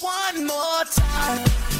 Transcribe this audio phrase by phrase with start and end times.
[0.00, 1.79] One more time.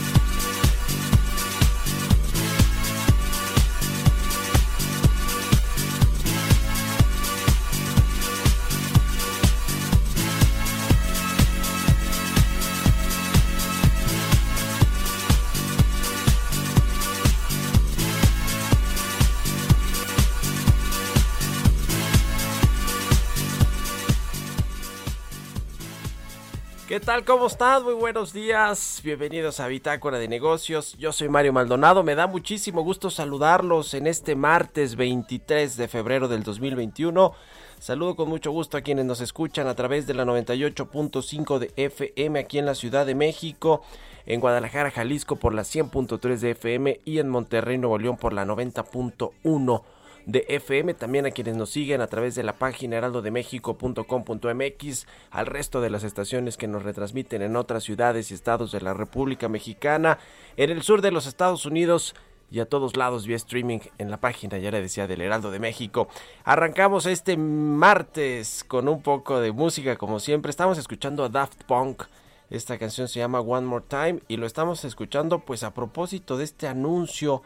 [26.90, 27.24] ¿Qué tal?
[27.24, 27.84] ¿Cómo estás?
[27.84, 29.00] Muy buenos días.
[29.04, 30.96] Bienvenidos a Bitácora de Negocios.
[30.98, 32.02] Yo soy Mario Maldonado.
[32.02, 37.32] Me da muchísimo gusto saludarlos en este martes 23 de febrero del 2021.
[37.78, 42.40] Saludo con mucho gusto a quienes nos escuchan a través de la 98.5 de FM
[42.40, 43.82] aquí en la Ciudad de México,
[44.26, 48.44] en Guadalajara, Jalisco por la 100.3 de FM y en Monterrey, Nuevo León por la
[48.44, 49.82] 90.1
[50.26, 55.80] de FM, también a quienes nos siguen a través de la página heraldodemexico.com.mx, al resto
[55.80, 60.18] de las estaciones que nos retransmiten en otras ciudades y estados de la República Mexicana,
[60.56, 62.14] en el sur de los Estados Unidos
[62.50, 65.60] y a todos lados vía streaming en la página, ya le decía, del Heraldo de
[65.60, 66.08] México.
[66.44, 70.50] Arrancamos este martes con un poco de música, como siempre.
[70.50, 72.04] Estamos escuchando a Daft Punk.
[72.50, 76.44] Esta canción se llama One More Time y lo estamos escuchando pues a propósito de
[76.44, 77.42] este anuncio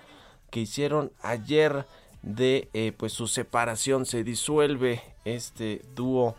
[0.50, 1.84] que hicieron ayer
[2.24, 4.06] de eh, pues su separación.
[4.06, 6.34] Se disuelve este dúo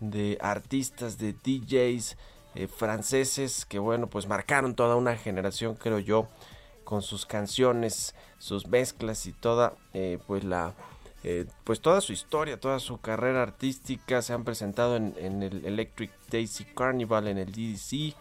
[0.00, 2.16] de artistas de DJs
[2.54, 6.28] eh, franceses que bueno pues marcaron toda una generación creo yo
[6.84, 10.74] con sus canciones sus mezclas y toda eh, pues la
[11.64, 14.22] pues toda su historia toda su carrera artística.
[14.22, 18.14] Se han presentado en, en el Electric Daisy Carnival en el DDC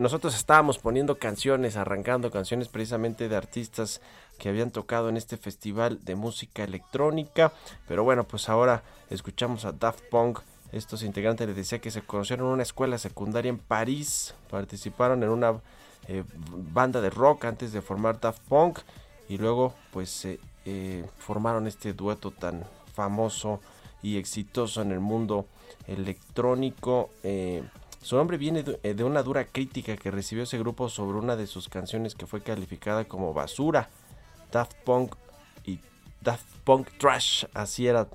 [0.00, 4.00] nosotros estábamos poniendo canciones, arrancando canciones precisamente de artistas
[4.36, 7.52] que habían tocado en este festival de música electrónica.
[7.86, 10.40] Pero bueno, pues ahora escuchamos a Daft Punk.
[10.72, 14.34] Estos integrantes les decía que se conocieron en una escuela secundaria en París.
[14.50, 15.60] Participaron en una
[16.08, 16.24] eh,
[16.72, 18.80] banda de rock antes de formar Daft Punk.
[19.28, 20.26] Y luego pues
[20.64, 23.60] eh, formaron este dueto tan famoso
[24.02, 25.46] y exitoso en el mundo
[25.86, 27.10] electrónico.
[28.06, 31.48] Su nombre viene eh, de una dura crítica que recibió ese grupo sobre una de
[31.48, 33.88] sus canciones que fue calificada como basura.
[34.52, 35.16] Daft Punk
[35.64, 35.80] y
[36.20, 38.06] Daft Punk Trash, así era.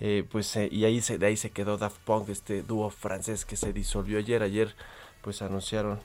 [0.00, 3.44] Eh, pues eh, y ahí se, de ahí se quedó Daft Punk, este dúo francés
[3.44, 4.42] que se disolvió ayer.
[4.42, 4.74] Ayer
[5.22, 6.00] pues anunciaron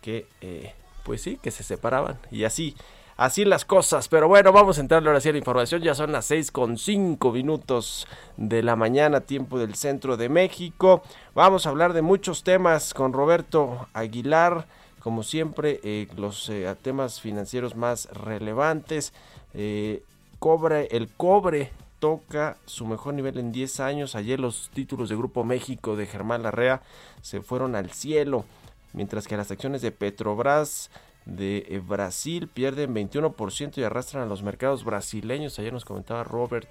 [0.00, 0.28] que
[1.02, 2.20] pues sí, que se separaban.
[2.30, 2.76] Y así
[3.20, 4.08] así las cosas.
[4.08, 5.82] Pero bueno, vamos a entrarle ahora sí a la información.
[5.82, 8.08] Ya son las 6 con 5 minutos
[8.38, 11.02] de la mañana, tiempo del centro de México.
[11.34, 14.66] Vamos a hablar de muchos temas con Roberto Aguilar.
[15.00, 19.12] Como siempre, eh, los eh, temas financieros más relevantes.
[19.52, 20.02] Eh,
[20.38, 24.14] cobre, el cobre toca su mejor nivel en 10 años.
[24.14, 26.80] Ayer los títulos de Grupo México de Germán Larrea
[27.20, 28.46] se fueron al cielo.
[28.94, 30.90] Mientras que las acciones de Petrobras
[31.30, 35.58] de eh, Brasil pierden 21% y arrastran a los mercados brasileños.
[35.58, 36.68] Ayer nos comentaba Robert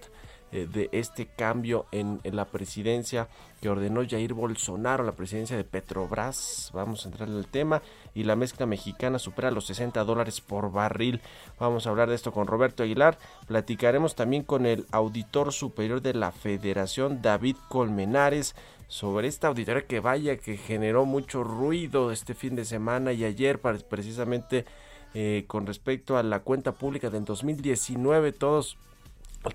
[0.51, 3.27] eh, de este cambio en, la presidencia
[3.61, 6.71] que ordenó Jair Bolsonaro, la presidencia de Petrobras.
[6.73, 7.81] Vamos a entrar en el tema.
[8.13, 11.21] Y la mezcla mexicana supera los 60 dólares por barril.
[11.59, 13.17] Vamos a hablar de esto con Roberto Aguilar.
[13.47, 18.55] Platicaremos también con el auditor superior de la Federación, David Colmenares
[18.89, 23.59] sobre esta auditoría que vaya, que generó mucho ruido este fin de semana y ayer
[23.59, 24.65] precisamente
[25.13, 28.77] eh, con respecto a la cuenta pública del 2019, todos,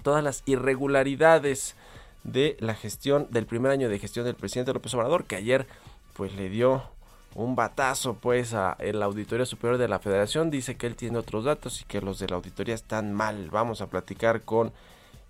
[0.02, 1.74] todas las irregularidades
[2.22, 5.66] de la gestión del primer año de gestión del presidente López Obrador, que ayer
[6.14, 6.84] pues le dio
[7.34, 11.44] un batazo pues a la Auditoría Superior de la Federación, dice que él tiene otros
[11.44, 13.50] datos y que los de la auditoría están mal.
[13.50, 14.72] Vamos a platicar con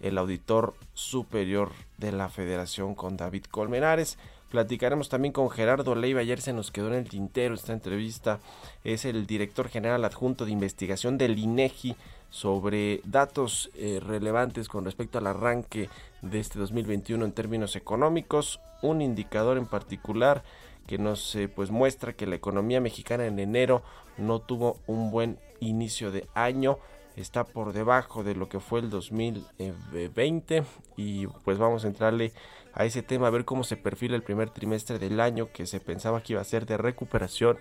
[0.04, 4.18] el auditor superior de la Federación con David Colmenares.
[4.50, 8.38] Platicaremos también con Gerardo Leiva, ayer se nos quedó en el tintero esta entrevista,
[8.84, 11.96] es el director general adjunto de investigación del INEGI
[12.30, 15.88] sobre datos eh, relevantes con respecto al arranque
[16.20, 20.44] de este 2021 en términos económicos, un indicador en particular
[20.86, 23.82] que nos eh, pues muestra que la economía mexicana en enero
[24.18, 26.78] no tuvo un buen inicio de año
[27.16, 30.64] está por debajo de lo que fue el 2020
[30.96, 32.32] y pues vamos a entrarle
[32.72, 35.80] a ese tema a ver cómo se perfila el primer trimestre del año que se
[35.80, 37.56] pensaba que iba a ser de recuperación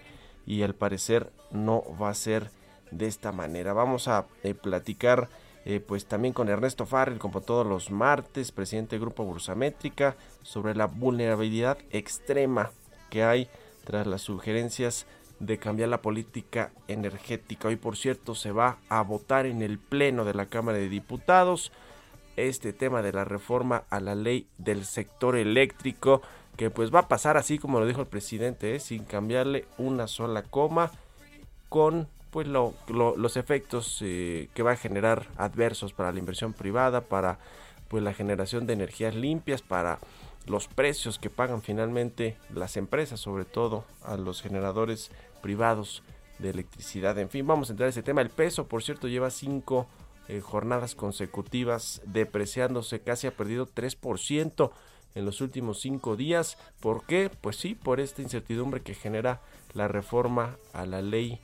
[0.46, 2.50] y al parecer no va a ser
[2.92, 3.74] de esta manera.
[3.74, 5.30] Vamos a eh, platicar
[5.66, 10.76] eh, pues también con Ernesto Farrell, como todos los martes, presidente del Grupo Bursamétrica, sobre
[10.76, 12.72] la vulnerabilidad extrema
[13.10, 13.48] que hay
[13.86, 15.06] tras las sugerencias
[15.46, 17.68] de cambiar la política energética.
[17.68, 21.72] Hoy, por cierto, se va a votar en el Pleno de la Cámara de Diputados
[22.36, 26.22] este tema de la reforma a la ley del sector eléctrico,
[26.58, 28.80] que pues va a pasar así como lo dijo el presidente, ¿eh?
[28.80, 30.92] sin cambiarle una sola coma,
[31.70, 37.38] con pues los efectos eh, que va a generar adversos para la inversión privada, para
[37.90, 40.00] pues la generación de energías limpias, para
[40.48, 45.12] los precios que pagan finalmente las empresas, sobre todo a los generadores
[45.44, 46.02] privados
[46.40, 47.20] de electricidad.
[47.20, 48.22] En fin, vamos a entrar a ese tema.
[48.22, 49.88] El peso, por cierto, lleva cinco
[50.28, 54.72] eh, jornadas consecutivas depreciándose, casi ha perdido 3%
[55.16, 56.58] en los últimos cinco días.
[56.80, 57.30] ¿Por qué?
[57.42, 59.42] Pues sí, por esta incertidumbre que genera
[59.74, 61.40] la reforma a la ley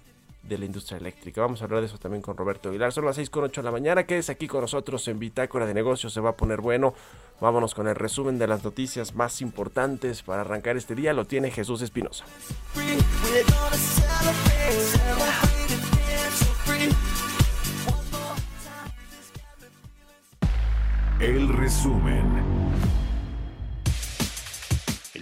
[0.50, 1.42] de la industria eléctrica.
[1.42, 2.92] Vamos a hablar de eso también con Roberto Aguilar.
[2.92, 4.04] Son las 6 con 8 de la mañana.
[4.04, 6.12] Quédese aquí con nosotros en Bitácora de Negocios.
[6.12, 6.94] Se va a poner bueno.
[7.40, 11.14] Vámonos con el resumen de las noticias más importantes para arrancar este día.
[11.14, 12.26] Lo tiene Jesús Espinosa.
[21.20, 22.69] El resumen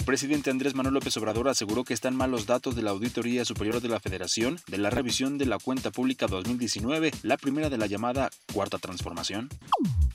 [0.08, 3.82] presidente Andrés Manuel López Obrador aseguró que están mal los datos de la Auditoría Superior
[3.82, 7.88] de la Federación de la revisión de la cuenta pública 2019, la primera de la
[7.88, 9.50] llamada Cuarta Transformación.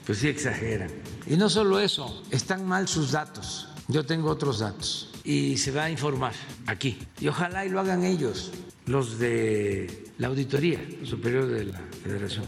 [0.07, 0.91] Pues sí exageran.
[1.27, 3.69] Y no solo eso, están mal sus datos.
[3.87, 6.33] Yo tengo otros datos y se va a informar
[6.67, 6.99] aquí.
[7.21, 8.51] Y ojalá y lo hagan ellos,
[8.87, 12.47] los de la Auditoría Superior de la Federación.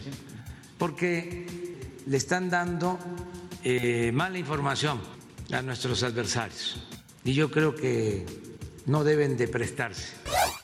[0.79, 1.77] Porque
[2.07, 2.99] le están dando
[3.63, 4.99] eh, mala información
[5.53, 6.81] a nuestros adversarios
[7.25, 8.25] y yo creo que
[8.87, 10.13] no deben de prestarse.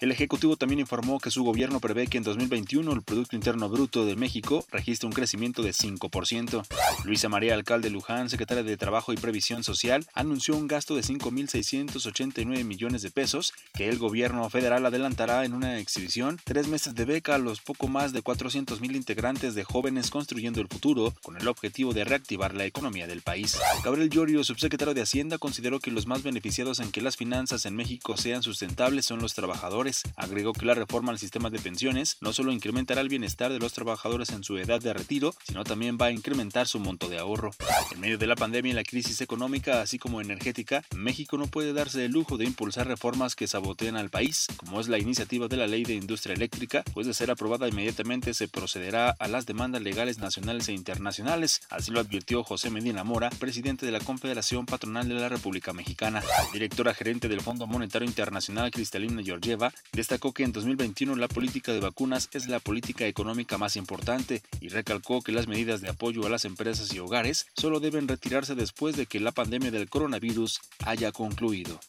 [0.01, 4.07] El Ejecutivo también informó que su gobierno prevé que en 2021 el Producto Interno Bruto
[4.07, 6.67] de México registre un crecimiento de 5%.
[7.05, 12.65] Luisa María Alcalde Luján, secretaria de Trabajo y Previsión Social, anunció un gasto de 5.689
[12.65, 17.35] millones de pesos que el gobierno federal adelantará en una exhibición, tres meses de beca
[17.35, 21.93] a los poco más de 400.000 integrantes de Jóvenes Construyendo el Futuro, con el objetivo
[21.93, 23.59] de reactivar la economía del país.
[23.85, 27.77] Gabriel Llorio, subsecretario de Hacienda, consideró que los más beneficiados en que las finanzas en
[27.77, 29.90] México sean sustentables son los trabajadores.
[30.17, 33.73] Agregó que la reforma al sistema de pensiones no solo incrementará el bienestar de los
[33.73, 37.51] trabajadores en su edad de retiro, sino también va a incrementar su monto de ahorro.
[37.93, 41.73] En medio de la pandemia y la crisis económica, así como energética, México no puede
[41.73, 45.57] darse el lujo de impulsar reformas que sabotean al país, como es la iniciativa de
[45.57, 49.83] la ley de industria eléctrica, pues de ser aprobada inmediatamente se procederá a las demandas
[49.83, 55.09] legales nacionales e internacionales, así lo advirtió José Medina Mora, presidente de la Confederación Patronal
[55.09, 56.23] de la República Mexicana.
[56.53, 61.81] Directora gerente del Fondo Monetario Internacional Cristalina Georgieva destacó que en 2021 la política de
[61.81, 66.31] vacunas es la política económica más importante y recalcó que las medidas de apoyo a
[66.31, 71.13] las empresas y hogares solo deben retirarse después de que la pandemia del coronavirus haya
[71.13, 71.81] concluido.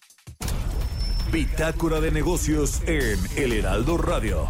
[1.31, 4.49] Bitácora de negocios en El Heraldo Radio.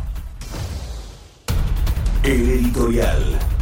[2.23, 3.60] El editorial.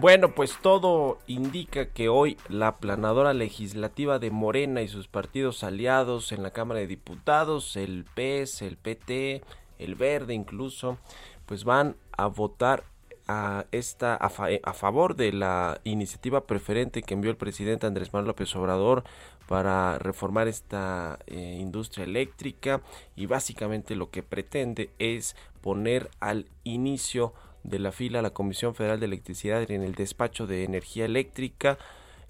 [0.00, 6.30] Bueno, pues todo indica que hoy la planadora legislativa de Morena y sus partidos aliados
[6.30, 9.42] en la Cámara de Diputados, el PES, el PT,
[9.80, 10.98] el Verde incluso,
[11.46, 12.84] pues van a votar
[13.26, 18.54] a esta a, favor de la iniciativa preferente que envió el presidente Andrés Manuel López
[18.54, 19.02] Obrador
[19.48, 22.82] para reformar esta eh, industria eléctrica.
[23.16, 27.34] Y básicamente lo que pretende es poner al inicio
[27.68, 31.78] de la fila a la Comisión Federal de Electricidad en el despacho de energía eléctrica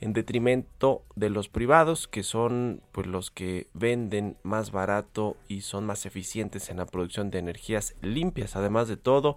[0.00, 5.86] en detrimento de los privados que son pues los que venden más barato y son
[5.86, 9.36] más eficientes en la producción de energías limpias además de todo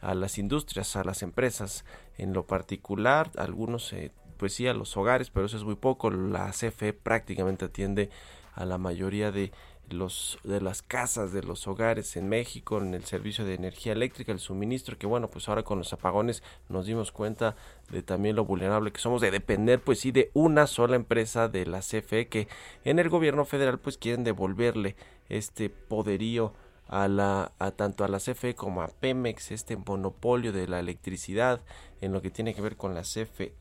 [0.00, 1.84] a las industrias, a las empresas
[2.16, 6.10] en lo particular, algunos eh, pues sí a los hogares, pero eso es muy poco.
[6.10, 8.10] La CFE prácticamente atiende
[8.54, 9.52] a la mayoría de
[9.92, 14.32] los de las casas de los hogares en México en el servicio de energía eléctrica
[14.32, 17.56] el suministro que bueno pues ahora con los apagones nos dimos cuenta
[17.90, 21.66] de también lo vulnerable que somos de depender pues sí de una sola empresa de
[21.66, 22.48] la CFE que
[22.84, 24.96] en el gobierno federal pues quieren devolverle
[25.28, 26.52] este poderío
[26.88, 31.60] a la a tanto a la CFE como a Pemex este monopolio de la electricidad
[32.00, 33.54] en lo que tiene que ver con la CFE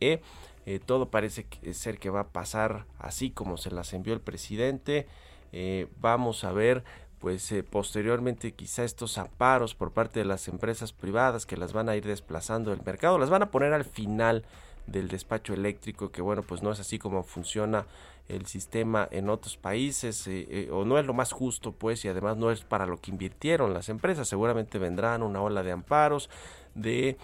[0.65, 5.07] eh, todo parece ser que va a pasar así como se las envió el presidente
[5.51, 6.83] eh, vamos a ver
[7.19, 11.89] pues eh, posteriormente quizá estos amparos por parte de las empresas privadas que las van
[11.89, 14.45] a ir desplazando del mercado, las van a poner al final
[14.87, 17.85] del despacho eléctrico, que bueno, pues no es así como funciona
[18.29, 22.37] el sistema en otros países, eh, o no es lo más justo, pues, y además
[22.37, 26.29] no es para lo que invirtieron las empresas, seguramente vendrán una ola de amparos,
[26.75, 27.17] de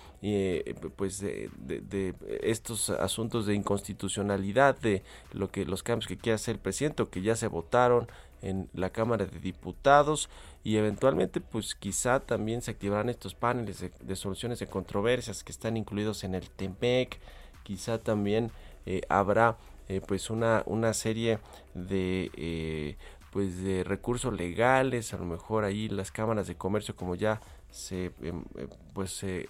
[0.98, 6.62] pues de, estos asuntos de inconstitucionalidad de lo que los cambios que quiere hacer el
[6.62, 8.08] presidente o que ya se votaron
[8.42, 10.30] en la Cámara de Diputados.
[10.64, 15.78] Y eventualmente pues quizá también se activarán estos paneles de, soluciones de controversias que están
[15.78, 17.20] incluidos en el TEMEC,
[17.64, 18.52] quizá también
[18.88, 21.40] eh, habrá eh, pues una, una serie
[21.74, 22.98] de eh,
[23.32, 28.14] pues de recursos legales, a lo mejor ahí las cámaras de comercio como ya se
[28.22, 28.46] em,
[28.94, 29.50] pues se,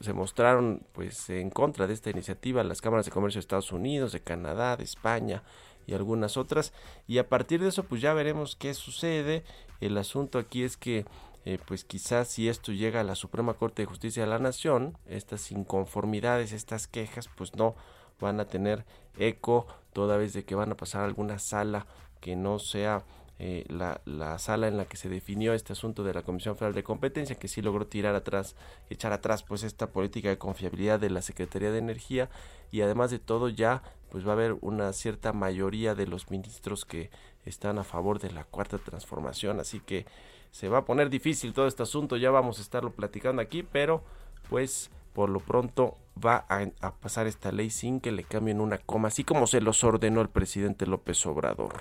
[0.00, 4.12] se mostraron pues en contra de esta iniciativa las cámaras de comercio de Estados Unidos,
[4.12, 5.42] de Canadá, de España,
[5.88, 6.72] y algunas otras.
[7.08, 9.42] Y a partir de eso, pues ya veremos qué sucede.
[9.80, 11.06] El asunto aquí es que,
[11.46, 14.98] eh, pues quizás si esto llega a la Suprema Corte de Justicia de la Nación,
[15.06, 17.74] estas inconformidades, estas quejas, pues no
[18.20, 18.84] van a tener
[19.18, 21.86] eco toda vez de que van a pasar alguna sala
[22.20, 23.04] que no sea
[23.40, 26.74] eh, la, la, sala en la que se definió este asunto de la Comisión Federal
[26.74, 28.56] de Competencia, que sí logró tirar atrás,
[28.90, 32.28] echar atrás pues esta política de confiabilidad de la Secretaría de Energía.
[32.72, 36.84] Y además de todo ya pues va a haber una cierta mayoría de los ministros
[36.84, 37.10] que
[37.44, 40.06] están a favor de la cuarta transformación, así que
[40.50, 44.02] se va a poner difícil todo este asunto, ya vamos a estarlo platicando aquí, pero
[44.48, 49.08] pues por lo pronto va a, pasar esta ley sin que le cambien una coma,
[49.08, 51.72] así como se los ordenó el presidente López Obrador.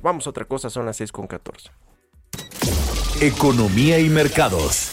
[0.00, 1.72] Vamos a otra cosa, son las 6 con 14.
[3.20, 4.92] Economía y mercados.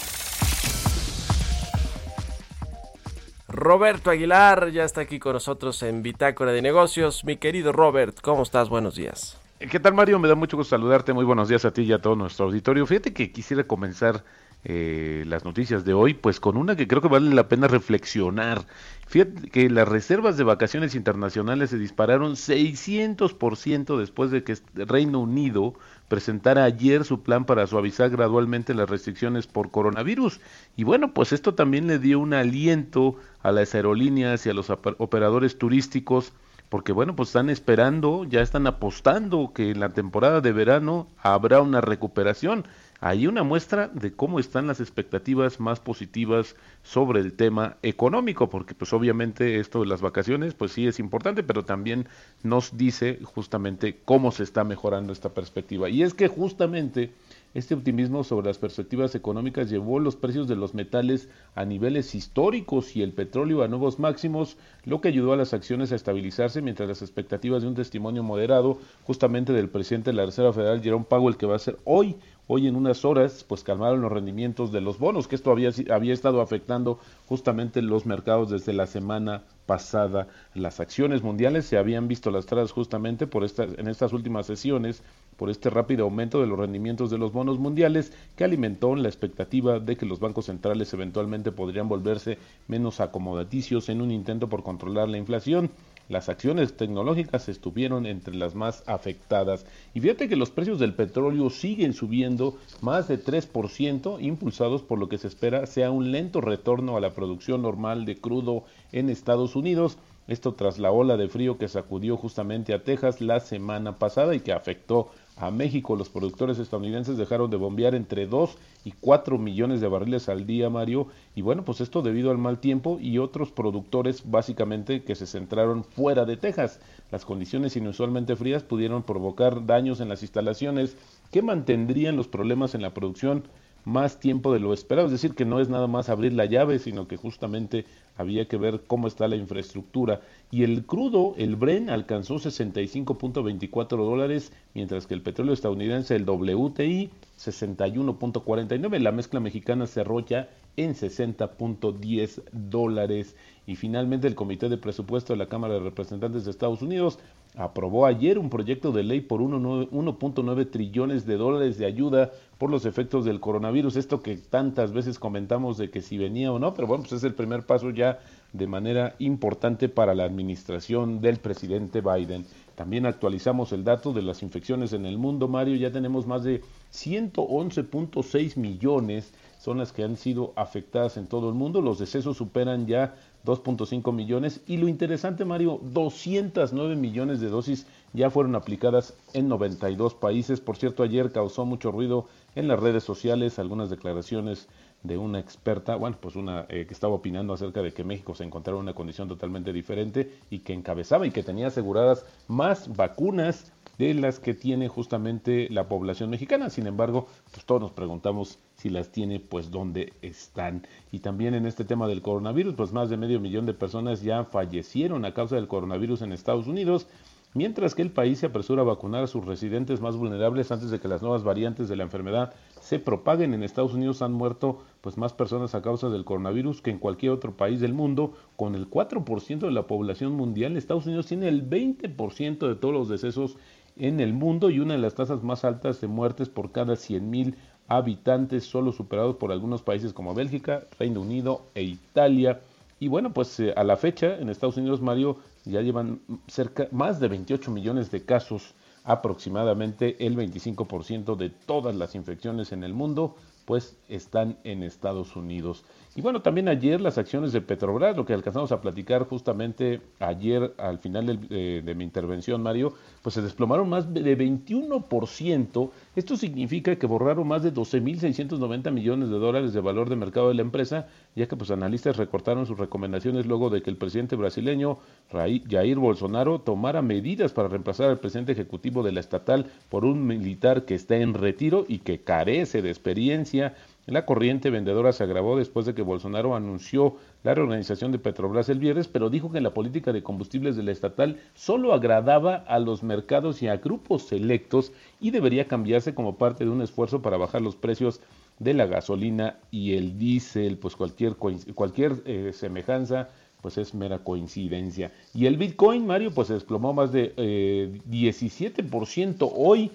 [3.48, 7.24] Roberto Aguilar ya está aquí con nosotros en Bitácora de Negocios.
[7.24, 8.70] Mi querido Robert, ¿cómo estás?
[8.70, 9.38] Buenos días.
[9.60, 10.17] ¿Qué tal Mario?
[10.17, 11.13] Me da mucho gusto saludarte.
[11.13, 12.88] Muy buenos días a ti y a todo nuestro auditorio.
[12.88, 14.24] Fíjate que quisiera comenzar
[14.63, 18.65] eh, las noticias de hoy, pues con una que creo que vale la pena reflexionar.
[19.08, 25.74] Fíjate que las reservas de vacaciones internacionales se dispararon 600% después de que Reino Unido
[26.08, 30.39] presentara ayer su plan para suavizar gradualmente las restricciones por coronavirus.
[30.77, 34.70] Y bueno, pues esto también le dio un aliento a las aerolíneas y a los
[34.70, 36.34] operadores turísticos
[36.72, 41.60] porque bueno, pues están esperando, ya están apostando que en la temporada de verano habrá
[41.62, 42.65] una recuperación
[43.03, 48.75] hay una muestra de cómo están las expectativas más positivas sobre el tema económico, porque
[48.75, 52.08] pues obviamente esto de las vacaciones pues sí es importante, pero también
[52.43, 55.89] nos dice justamente cómo se está mejorando esta perspectiva.
[55.89, 57.12] Y es que justamente
[57.53, 62.96] este optimismo sobre las perspectivas económicas llevó los precios de los metales a niveles históricos
[62.96, 66.88] y el petróleo a nuevos máximos, lo que ayudó a las acciones a estabilizarse mientras
[66.88, 71.36] las expectativas de un testimonio moderado justamente del presidente de la Reserva Federal, Jerome Powell,
[71.36, 72.15] que va a ser hoy
[72.53, 75.70] hoy en unas horas pues calmaron los rendimientos de los bonos, que esto había,
[76.13, 80.27] estado afectando justamente los mercados desde la semana pasada.
[80.53, 85.01] Las acciones mundiales se habían visto lastradas justamente por en estas últimas sesiones
[85.38, 89.79] por este rápido aumento de los rendimientos de los bonos mundiales que alimentó la expectativa
[89.79, 95.08] de que los bancos centrales eventualmente podrían volverse menos acomodaticios en un intento por controlar
[95.08, 95.72] la inflación
[96.12, 99.65] las acciones tecnológicas estuvieron entre las más afectadas.
[99.94, 105.08] Y fíjate que los precios del petróleo siguen subiendo más de 3%, impulsados por lo
[105.08, 109.56] que se espera sea un lento retorno a la producción normal de crudo en Estados
[109.56, 109.98] Unidos.
[110.27, 114.41] Esto tras la ola de frío que sacudió justamente a Texas la semana pasada y
[114.41, 115.96] que afectó a México.
[115.96, 120.70] Los productores estadounidenses dejaron de bombear entre 2 y 4 millones de barriles al día,
[120.70, 121.08] Mario.
[121.36, 125.84] Y bueno, pues esto debido al mal tiempo y otros productores básicamente que se centraron
[125.84, 126.80] fuera de Texas.
[127.12, 130.98] Las condiciones inusualmente frías pudieron provocar daños en las instalaciones
[131.32, 133.44] que mantendrían los problemas en la producción
[133.86, 135.08] más tiempo de lo esperado.
[135.08, 137.86] Es decir, que no es nada más abrir la llave, sino que justamente
[138.16, 140.22] había que ver cómo está la infraestructura.
[140.52, 147.10] Y el crudo, el Bren, alcanzó 65.24 dólares, mientras que el petróleo estadounidense, el WTI,
[147.40, 149.00] 61.49.
[149.00, 153.36] La mezcla mexicana cerró ya en 60.10 dólares.
[153.66, 157.20] Y finalmente el Comité de Presupuesto de la Cámara de Representantes de Estados Unidos
[157.55, 162.86] aprobó ayer un proyecto de ley por 1.9 trillones de dólares de ayuda por los
[162.86, 163.98] efectos del coronavirus.
[163.98, 167.24] Esto que tantas veces comentamos de que si venía o no, pero bueno, pues es
[167.24, 168.20] el primer paso ya
[168.53, 172.46] de manera importante para la administración del presidente Biden.
[172.75, 176.62] También actualizamos el dato de las infecciones en el mundo, Mario, ya tenemos más de
[176.93, 181.82] 111.6 millones son las que han sido afectadas en todo el mundo.
[181.82, 183.13] Los decesos superan ya
[183.46, 190.15] 2.5 millones y lo interesante, Mario, 209 millones de dosis ya fueron aplicadas en 92
[190.15, 190.60] países.
[190.60, 194.68] Por cierto, ayer causó mucho ruido en las redes sociales algunas declaraciones
[195.03, 198.44] de una experta, bueno, pues una eh, que estaba opinando acerca de que México se
[198.44, 203.72] encontraba en una condición totalmente diferente y que encabezaba y que tenía aseguradas más vacunas
[203.98, 206.70] de las que tiene justamente la población mexicana.
[206.70, 210.88] Sin embargo, pues todos nos preguntamos si las tiene, pues dónde están.
[211.12, 214.46] Y también en este tema del coronavirus, pues más de medio millón de personas ya
[214.46, 217.08] fallecieron a causa del coronavirus en Estados Unidos
[217.54, 221.00] mientras que el país se apresura a vacunar a sus residentes más vulnerables antes de
[221.00, 223.54] que las nuevas variantes de la enfermedad se propaguen.
[223.54, 227.32] En Estados Unidos han muerto pues más personas a causa del coronavirus que en cualquier
[227.32, 230.78] otro país del mundo, con el 4% de la población mundial.
[230.78, 233.58] Estados Unidos tiene el 20% de todos los decesos
[234.01, 237.53] en el mundo y una de las tasas más altas de muertes por cada 100.000
[237.88, 242.62] habitantes, solo superados por algunos países como Bélgica, Reino Unido e Italia.
[243.00, 247.20] Y bueno, pues eh, a la fecha en Estados Unidos, Mario, ya llevan cerca más
[247.20, 253.36] de 28 millones de casos, aproximadamente el 25% de todas las infecciones en el mundo,
[253.65, 255.86] pues están en Estados Unidos.
[256.13, 260.74] Y bueno, también ayer las acciones de Petrobras, lo que alcanzamos a platicar justamente ayer
[260.77, 265.89] al final eh, de mi intervención, Mario, pues se desplomaron más de 21%.
[266.18, 270.56] Esto significa que borraron más de 12.690 millones de dólares de valor de mercado de
[270.56, 274.98] la empresa, ya que pues analistas recortaron sus recomendaciones luego de que el presidente brasileño
[275.32, 280.83] Jair Bolsonaro tomara medidas para reemplazar al presidente ejecutivo de la estatal por un militar
[280.83, 283.75] que está en retiro y que carece de experiencia
[284.07, 288.79] la corriente vendedora se agravó después de que Bolsonaro anunció la reorganización de Petrobras el
[288.79, 293.03] viernes, pero dijo que la política de combustibles de la estatal solo agradaba a los
[293.03, 297.61] mercados y a grupos selectos y debería cambiarse como parte de un esfuerzo para bajar
[297.61, 298.22] los precios
[298.59, 303.29] de la gasolina y el diésel, pues cualquier, cualquier eh, semejanza
[303.61, 305.11] pues es mera coincidencia.
[305.33, 309.92] Y el Bitcoin, Mario, pues se desplomó más de 17% eh, hoy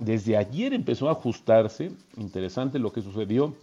[0.00, 3.54] desde ayer empezó a ajustarse, interesante lo que sucedió,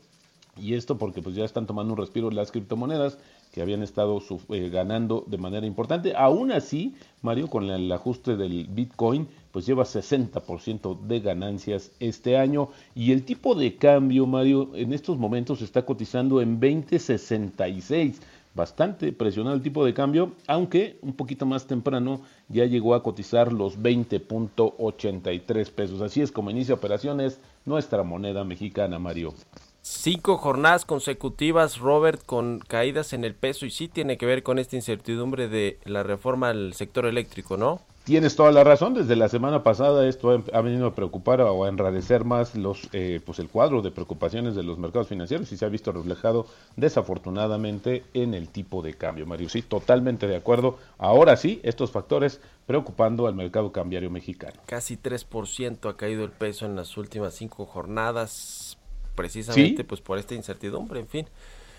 [0.59, 3.17] y esto porque pues ya están tomando un respiro las criptomonedas
[3.51, 6.13] que habían estado eh, ganando de manera importante.
[6.15, 12.69] Aún así, Mario, con el ajuste del Bitcoin, pues lleva 60% de ganancias este año.
[12.95, 18.21] Y el tipo de cambio, Mario, en estos momentos está cotizando en 2066
[18.57, 23.53] bastante presionado el tipo de cambio, aunque un poquito más temprano ya llegó a cotizar
[23.53, 26.01] los 20.83 pesos.
[26.01, 29.33] Así es como inicia operaciones nuestra moneda mexicana, Mario.
[29.81, 34.59] Cinco jornadas consecutivas, Robert, con caídas en el peso y sí tiene que ver con
[34.59, 37.79] esta incertidumbre de la reforma al sector eléctrico, ¿no?
[38.07, 38.93] Tienes toda la razón.
[38.93, 43.19] Desde la semana pasada esto ha venido a preocupar o a enrarecer más los, eh,
[43.25, 48.05] pues el cuadro de preocupaciones de los mercados financieros y se ha visto reflejado desafortunadamente
[48.13, 49.25] en el tipo de cambio.
[49.25, 50.77] Mario, sí, totalmente de acuerdo.
[50.97, 54.61] Ahora sí, estos factores preocupando al mercado cambiario mexicano.
[54.67, 58.77] Casi 3% ha caído el peso en las últimas cinco jornadas,
[59.15, 61.27] precisamente pues por esta incertidumbre, en fin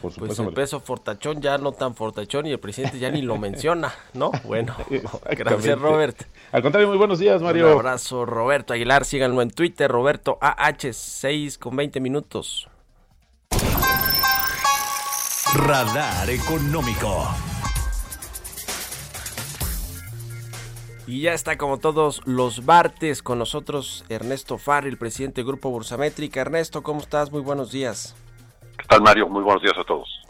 [0.00, 3.92] pues el peso fortachón ya no tan fortachón y el presidente ya ni lo menciona,
[4.14, 4.30] ¿no?
[4.44, 4.76] Bueno,
[5.30, 6.22] gracias Robert.
[6.52, 7.66] Al contrario, muy buenos días Mario.
[7.66, 12.68] Un abrazo Roberto Aguilar, síganlo en Twitter, Roberto AH6 con 20 minutos.
[15.54, 17.26] Radar Económico.
[21.06, 25.70] Y ya está como todos los martes con nosotros Ernesto Farri, el presidente del Grupo
[25.70, 26.42] Bursamétrica.
[26.42, 27.32] Ernesto, ¿cómo estás?
[27.32, 28.14] Muy buenos días.
[28.78, 29.28] ¿Qué tal, Mario?
[29.28, 30.22] Muy buenos días a todos.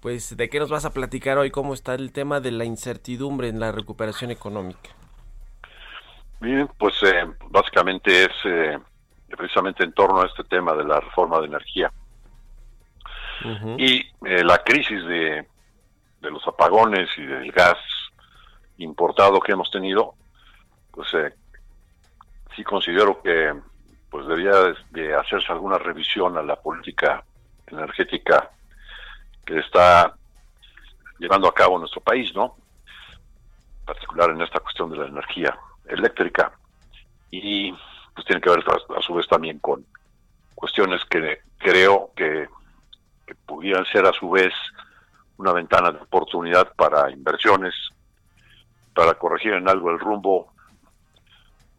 [0.00, 1.50] Pues, ¿de qué nos vas a platicar hoy?
[1.50, 4.90] ¿Cómo está el tema de la incertidumbre en la recuperación económica?
[6.40, 8.78] Bien, pues eh, básicamente es eh,
[9.36, 11.90] precisamente en torno a este tema de la reforma de energía
[13.76, 15.46] y eh, la crisis de,
[16.20, 17.76] de, los apagones y del gas
[18.78, 20.14] importado que hemos tenido,
[20.90, 21.08] pues
[22.54, 23.54] sí considero que
[24.10, 27.24] pues debía de hacerse alguna revisión a la política
[27.68, 28.50] energética
[29.44, 30.14] que está
[31.18, 32.56] llevando a cabo nuestro país, ¿no?
[33.80, 36.52] En particular en esta cuestión de la energía eléctrica.
[37.30, 37.72] Y
[38.14, 38.64] pues tiene que ver
[38.96, 39.84] a, su vez también con
[40.54, 42.48] cuestiones que creo que
[43.26, 44.54] que pudieran ser a su vez
[45.36, 47.74] una ventana de oportunidad para inversiones,
[48.94, 50.52] para corregir en algo el rumbo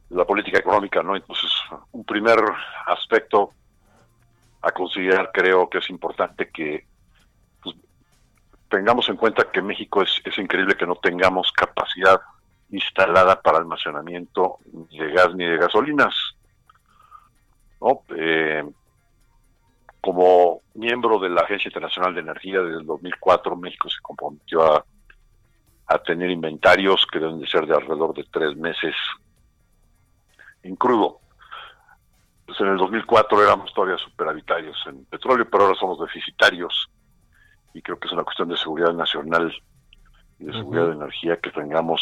[0.09, 1.15] de la política económica, ¿no?
[1.15, 1.51] Entonces,
[1.91, 2.37] un primer
[2.85, 3.51] aspecto
[4.61, 6.85] a considerar creo que es importante que
[7.61, 7.75] pues,
[8.69, 12.19] tengamos en cuenta que México es, es increíble que no tengamos capacidad
[12.69, 14.57] instalada para almacenamiento
[14.89, 16.15] ni de gas ni de gasolinas.
[17.79, 18.01] ¿no?
[18.15, 18.63] Eh,
[20.01, 24.85] como miembro de la Agencia Internacional de Energía desde el 2004, México se comprometió a,
[25.87, 28.95] a tener inventarios que deben de ser de alrededor de tres meses
[30.63, 31.19] en crudo.
[32.47, 36.89] Pues en el 2004 éramos todavía superavitarios en petróleo, pero ahora somos deficitarios
[37.73, 39.53] y creo que es una cuestión de seguridad nacional
[40.39, 42.01] y de seguridad de energía que tengamos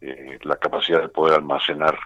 [0.00, 1.98] eh, la capacidad de poder almacenar.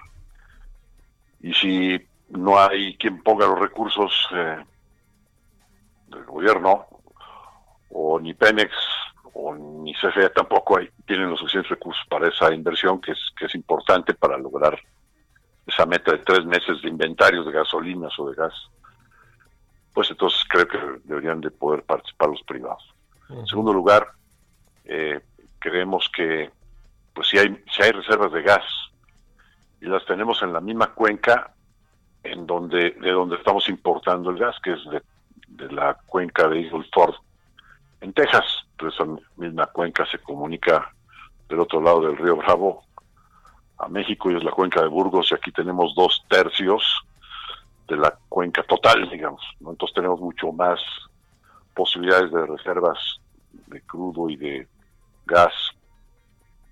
[1.41, 4.65] Y si no hay quien ponga los recursos eh,
[6.09, 6.87] del gobierno,
[7.91, 8.73] o ni Pemex,
[9.35, 13.47] o ni CFE tampoco hay, tienen los suficientes recursos para esa inversión que es, que
[13.47, 14.77] es importante para lograr
[15.67, 18.55] esa meta de tres meses de inventarios de gasolinas o de gas,
[19.93, 22.95] pues entonces creo que deberían de poder participar los privados.
[23.29, 24.09] En segundo lugar,
[24.85, 25.21] eh,
[25.59, 26.51] creemos que
[27.13, 28.65] pues si hay, si hay reservas de gas
[29.81, 31.55] y las tenemos en la misma cuenca
[32.23, 36.87] en donde, de donde estamos importando el gas, que es de, la cuenca de Eagle
[36.93, 37.15] Ford
[38.01, 38.45] en Texas.
[38.73, 40.93] Entonces esa misma cuenca se comunica
[41.49, 42.86] del otro lado del río Bravo
[43.79, 46.83] a México y es la cuenca de Burgos y aquí tenemos dos tercios
[47.89, 49.43] de la cuenca total, digamos.
[49.61, 50.81] Entonces tenemos mucho más
[51.75, 52.99] posibilidades de reservas
[53.67, 54.67] de crudo y de
[55.27, 55.53] gas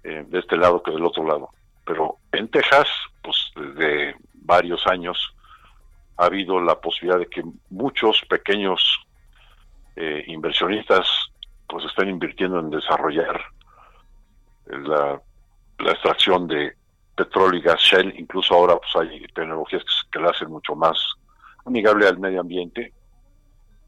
[0.02, 1.50] eh, de este lado que del otro lado.
[1.84, 2.88] Pero en Texas,
[3.22, 5.18] pues desde varios años
[6.16, 8.82] ha habido la posibilidad de que muchos pequeños
[9.96, 11.06] eh, inversionistas
[11.68, 13.40] pues estén invirtiendo en desarrollar
[14.66, 15.20] la,
[15.78, 16.76] la extracción de
[17.14, 20.98] petróleo y gas shell, incluso ahora pues hay tecnologías que la hacen mucho más
[21.64, 22.92] amigable al medio ambiente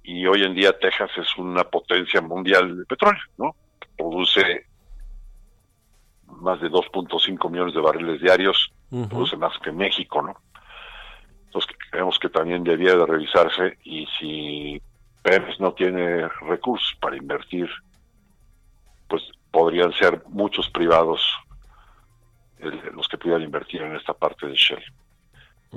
[0.02, 3.56] y hoy en día Texas es una potencia mundial de petróleo, ¿no?
[3.96, 4.66] Produce
[6.26, 8.72] más de 2.5 millones de barriles diarios,
[9.08, 10.36] produce más que México, ¿no?
[11.46, 14.80] Entonces creemos que también debía de revisarse y si
[15.22, 17.68] Pérez no tiene recursos para invertir,
[19.08, 21.20] pues podrían ser muchos privados
[22.58, 24.82] los que pudieran invertir en esta parte de Shell.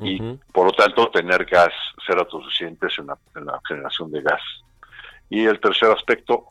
[0.01, 0.19] Y
[0.53, 1.73] por lo tanto tener gas,
[2.05, 4.41] ser autosuficientes en la, en la generación de gas.
[5.29, 6.45] Y el tercer aspecto,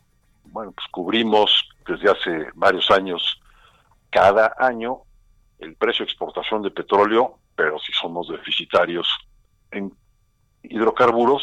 [0.44, 3.40] bueno, pues cubrimos desde hace varios años,
[4.10, 4.98] cada año,
[5.58, 9.08] el precio de exportación de petróleo, pero si somos deficitarios
[9.70, 9.92] en
[10.62, 11.42] hidrocarburos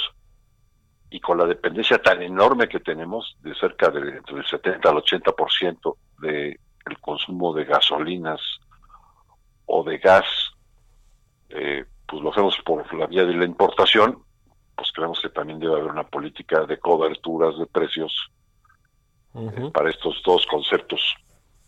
[1.09, 5.95] y con la dependencia tan enorme que tenemos de cerca del, del 70 al 80%
[6.19, 8.39] del el consumo de gasolinas
[9.65, 10.25] o de gas,
[11.49, 14.23] eh, pues lo hacemos por la vía de la importación,
[14.75, 18.31] pues creemos que también debe haber una política de coberturas de precios
[19.35, 21.15] eh, para estos dos conceptos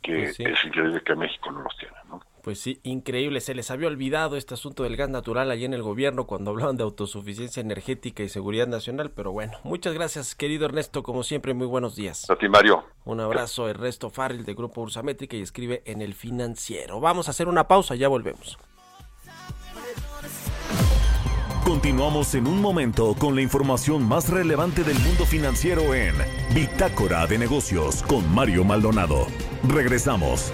[0.02, 0.44] que sí.
[0.44, 1.96] es increíble que México no los tiene.
[2.10, 2.22] ¿no?
[2.48, 3.42] Pues sí, increíble.
[3.42, 6.78] Se les había olvidado este asunto del gas natural allí en el gobierno cuando hablaban
[6.78, 9.12] de autosuficiencia energética y seguridad nacional.
[9.12, 11.04] Pero bueno, muchas gracias, querido Ernesto.
[11.04, 12.30] Como siempre, muy buenos días.
[12.30, 12.86] A ti, Mario.
[13.04, 17.02] Un abrazo, Ernesto Farril de Grupo Ursamétrica y escribe en el financiero.
[17.02, 18.58] Vamos a hacer una pausa, ya volvemos.
[21.66, 26.16] Continuamos en un momento con la información más relevante del mundo financiero en
[26.56, 29.28] Bitácora de Negocios con Mario Maldonado.
[29.68, 30.54] Regresamos.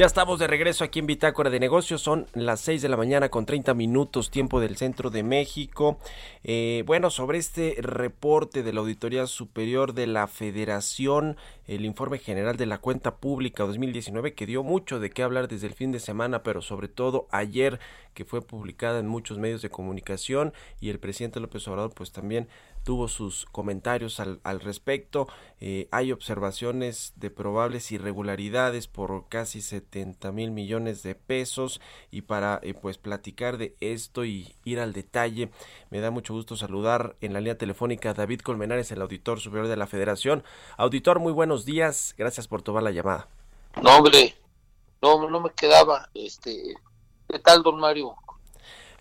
[0.00, 2.00] Ya estamos de regreso aquí en Bitácora de Negocios.
[2.00, 5.98] Son las 6 de la mañana con 30 minutos, tiempo del centro de México.
[6.42, 11.36] Eh, bueno, sobre este reporte de la Auditoría Superior de la Federación,
[11.66, 15.66] el informe general de la cuenta pública 2019, que dio mucho de qué hablar desde
[15.66, 17.78] el fin de semana, pero sobre todo ayer,
[18.14, 22.48] que fue publicada en muchos medios de comunicación, y el presidente López Obrador, pues también
[22.84, 25.28] tuvo sus comentarios al, al respecto.
[25.60, 32.60] Eh, hay observaciones de probables irregularidades por casi 70 mil millones de pesos y para
[32.62, 35.50] eh, pues platicar de esto y ir al detalle
[35.90, 39.68] me da mucho gusto saludar en la línea telefónica a David Colmenares, el auditor superior
[39.68, 40.44] de la Federación.
[40.76, 43.28] Auditor, muy buenos días, gracias por tomar la llamada.
[43.82, 44.34] No, hombre,
[45.02, 46.08] no, no me quedaba.
[46.14, 46.74] Este,
[47.28, 48.14] ¿Qué tal, don Mario?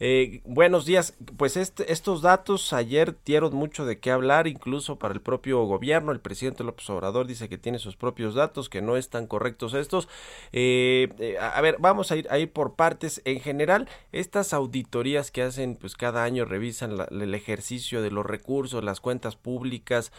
[0.02, 1.14] Eh, buenos días.
[1.36, 6.14] Pues este, estos datos ayer dieron mucho de qué hablar, incluso para el propio gobierno.
[6.14, 10.08] El presidente López Obrador dice que tiene sus propios datos, que no están correctos estos.
[10.54, 13.22] Eh, eh, a ver, vamos a ir, por partes.
[13.26, 18.84] En general, estas auditorías que hacen, pues cada año revisan el ejercicio de los recursos,
[18.84, 20.14] las cuentas públicas,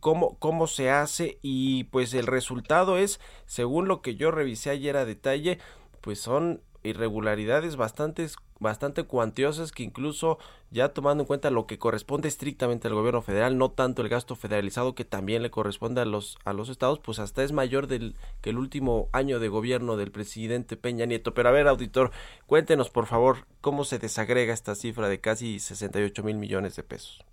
[0.00, 4.96] cómo, cómo se hace y pues el resultado es, según lo que yo revisé ayer
[4.96, 5.58] a detalle,
[6.00, 8.28] pues son irregularidades bastante,
[8.60, 10.38] bastante cuantiosas que incluso
[10.70, 14.36] ya tomando en cuenta lo que corresponde estrictamente al gobierno federal, no tanto el gasto
[14.36, 18.14] federalizado que también le corresponde a los, a los estados, pues hasta es mayor del,
[18.42, 21.34] que el último año de gobierno del presidente Peña Nieto.
[21.34, 22.12] Pero a ver, auditor,
[22.46, 27.24] cuéntenos por favor cómo se desagrega esta cifra de casi 68 mil millones de pesos.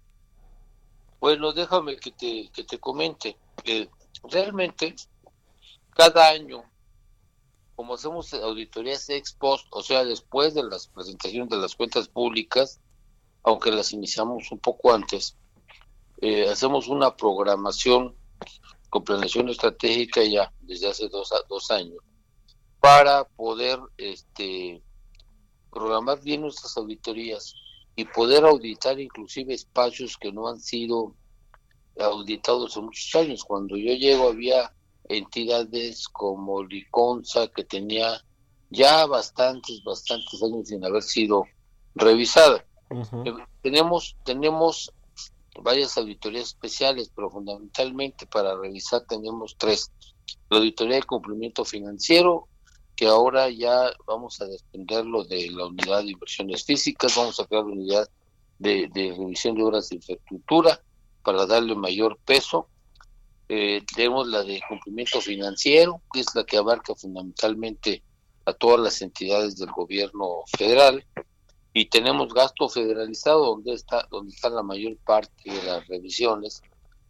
[1.20, 3.38] Bueno, déjame que te, que te comente.
[3.64, 3.90] que
[4.24, 4.96] realmente,
[5.94, 6.64] cada año
[7.82, 12.80] como hacemos auditorías ex post, o sea, después de las presentaciones de las cuentas públicas,
[13.42, 15.36] aunque las iniciamos un poco antes,
[16.22, 18.14] eh, hacemos una programación
[18.92, 21.98] con planeación estratégica ya desde hace dos, dos años
[22.80, 24.84] para poder este,
[25.72, 27.56] programar bien nuestras auditorías
[27.96, 31.16] y poder auditar inclusive espacios que no han sido
[32.00, 33.44] auditados en muchos años.
[33.44, 34.72] Cuando yo llego había
[35.18, 38.24] entidades como Liconza, que tenía
[38.70, 41.46] ya bastantes, bastantes años sin haber sido
[41.96, 42.66] revisada.
[42.90, 44.92] Eh, tenemos, tenemos
[45.62, 49.92] varias auditorías especiales, pero fundamentalmente para revisar tenemos tres.
[50.50, 52.48] La auditoría de cumplimiento financiero,
[52.96, 57.66] que ahora ya vamos a desprenderlo de la unidad de inversiones físicas, vamos a crear
[57.66, 58.10] la unidad
[58.60, 60.82] de, de revisión de obras de infraestructura
[61.24, 62.68] para darle mayor peso
[63.54, 68.02] eh, tenemos la de cumplimiento financiero, que es la que abarca fundamentalmente
[68.46, 71.06] a todas las entidades del gobierno federal,
[71.74, 76.62] y tenemos gasto federalizado, donde está, donde está la mayor parte de las revisiones,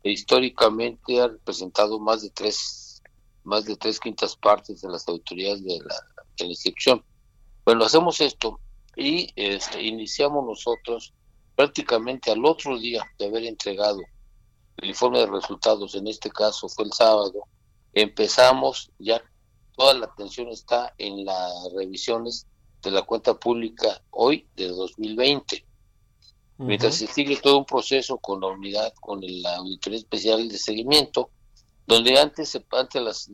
[0.02, 3.04] e históricamente ha representado más de tres,
[3.44, 5.96] más de tres quintas partes de las autoridades de la,
[6.40, 7.04] de la.
[7.66, 8.60] Bueno, hacemos esto
[8.96, 11.14] y este, iniciamos nosotros
[11.56, 14.00] prácticamente al otro día de haber entregado
[14.82, 17.48] el informe de resultados, en este caso fue el sábado,
[17.94, 19.22] empezamos ya,
[19.76, 22.48] toda la atención está en las revisiones
[22.82, 25.66] de la cuenta pública hoy de 2020.
[26.58, 31.32] Mientras se sigue todo un proceso con la unidad, con la auditoría especial de seguimiento,
[31.88, 33.28] donde antes, antes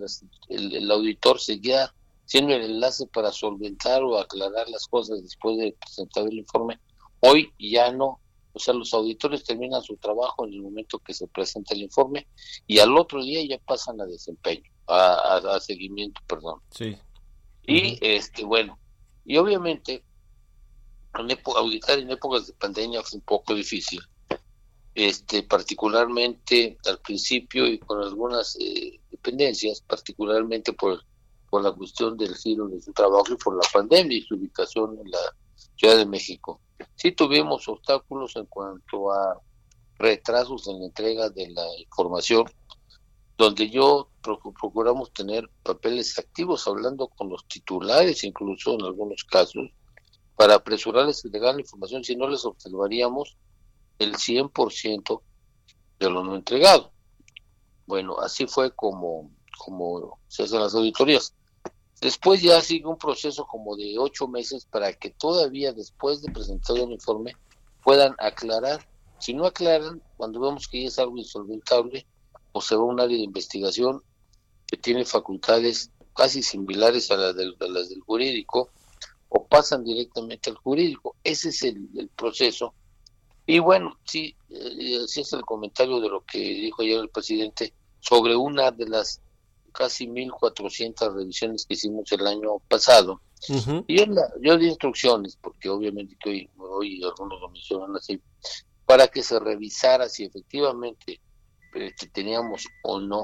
[0.48, 1.94] el, el, auditor seguía
[2.26, 6.80] siendo el enlace para solventar o aclarar las cosas después de presentar el informe,
[7.20, 8.22] hoy ya no,
[8.58, 12.28] o sea, los auditores terminan su trabajo en el momento que se presenta el informe
[12.65, 16.60] y al otro día ya pasan a desempeño, a, seguimiento, perdón.
[16.72, 16.98] Sí.
[17.67, 18.80] Y este, bueno,
[19.26, 20.04] y obviamente
[21.56, 24.00] auditar en épocas de pandemia fue un poco difícil.
[24.96, 31.04] Este, particularmente al principio y con algunas eh, dependencias, particularmente por,
[31.52, 34.98] por la cuestión del giro de su trabajo y por la pandemia y su ubicación
[35.00, 35.20] en la
[35.76, 36.60] Ciudad de México.
[36.96, 39.40] Sí tuvimos obstáculos en cuanto a
[40.00, 42.46] retrasos en la entrega de la información,
[43.38, 49.70] donde yo procuramos tener papeles activos, hablando con los titulares, incluso en algunos casos,
[50.36, 53.38] para apresurarles a entregar la información, si no les observaríamos
[54.00, 55.22] el 100%
[56.00, 56.92] de lo no entregado.
[57.86, 61.34] Bueno, así fue como, como se hacen las auditorías.
[62.02, 66.78] Después ya sigue un proceso como de ocho meses para que todavía después de presentar
[66.78, 67.36] el informe
[67.84, 68.88] puedan aclarar.
[69.20, 72.06] Si no aclaran, cuando vemos que ya es algo insolventable,
[72.52, 74.04] o se va a un área de investigación
[74.68, 77.56] que tiene facultades casi similares a, las del,
[78.06, 78.70] jurídico,
[79.30, 81.16] o pasan directamente al jurídico.
[81.24, 82.74] Ese es el, proceso.
[83.46, 87.74] Y bueno, sí, eh, sí es el comentario de lo que dijo ayer el presidente
[88.00, 89.22] sobre una de las
[89.78, 93.22] casi 1.400 revisiones que hicimos el año pasado.
[93.88, 93.98] Y
[94.42, 98.20] yo di instrucciones, porque obviamente que hoy, hoy algunos lo mencionan así,
[98.88, 101.22] para que se revisara si efectivamente
[101.76, 103.24] este, teníamos o no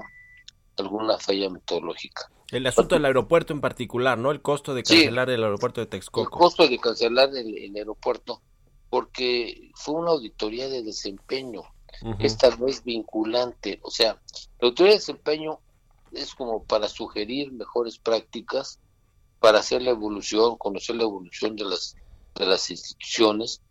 [0.78, 2.30] alguna falla metodológica.
[2.52, 4.30] El asunto del aeropuerto en particular, ¿no?
[4.30, 6.22] El costo de cancelar el aeropuerto de Texcoco.
[6.22, 8.44] El costo de cancelar el, aeropuerto,
[8.92, 11.64] porque fue una auditoría de desempeño.
[12.20, 13.80] Esta no es vinculante.
[13.82, 14.20] O sea,
[14.60, 15.60] la auditoría de desempeño
[16.14, 18.80] es como para sugerir mejores prácticas,
[19.40, 21.96] para hacer la evolución, conocer la evolución de las,
[22.36, 23.62] de las instituciones,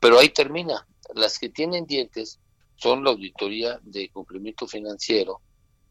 [0.00, 0.86] pero ahí termina.
[1.14, 2.40] Las que tienen dientes
[2.76, 5.40] son la auditoría de cumplimiento financiero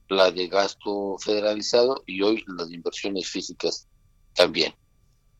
[0.09, 3.87] la de gasto federalizado y hoy las inversiones físicas
[4.33, 4.73] también.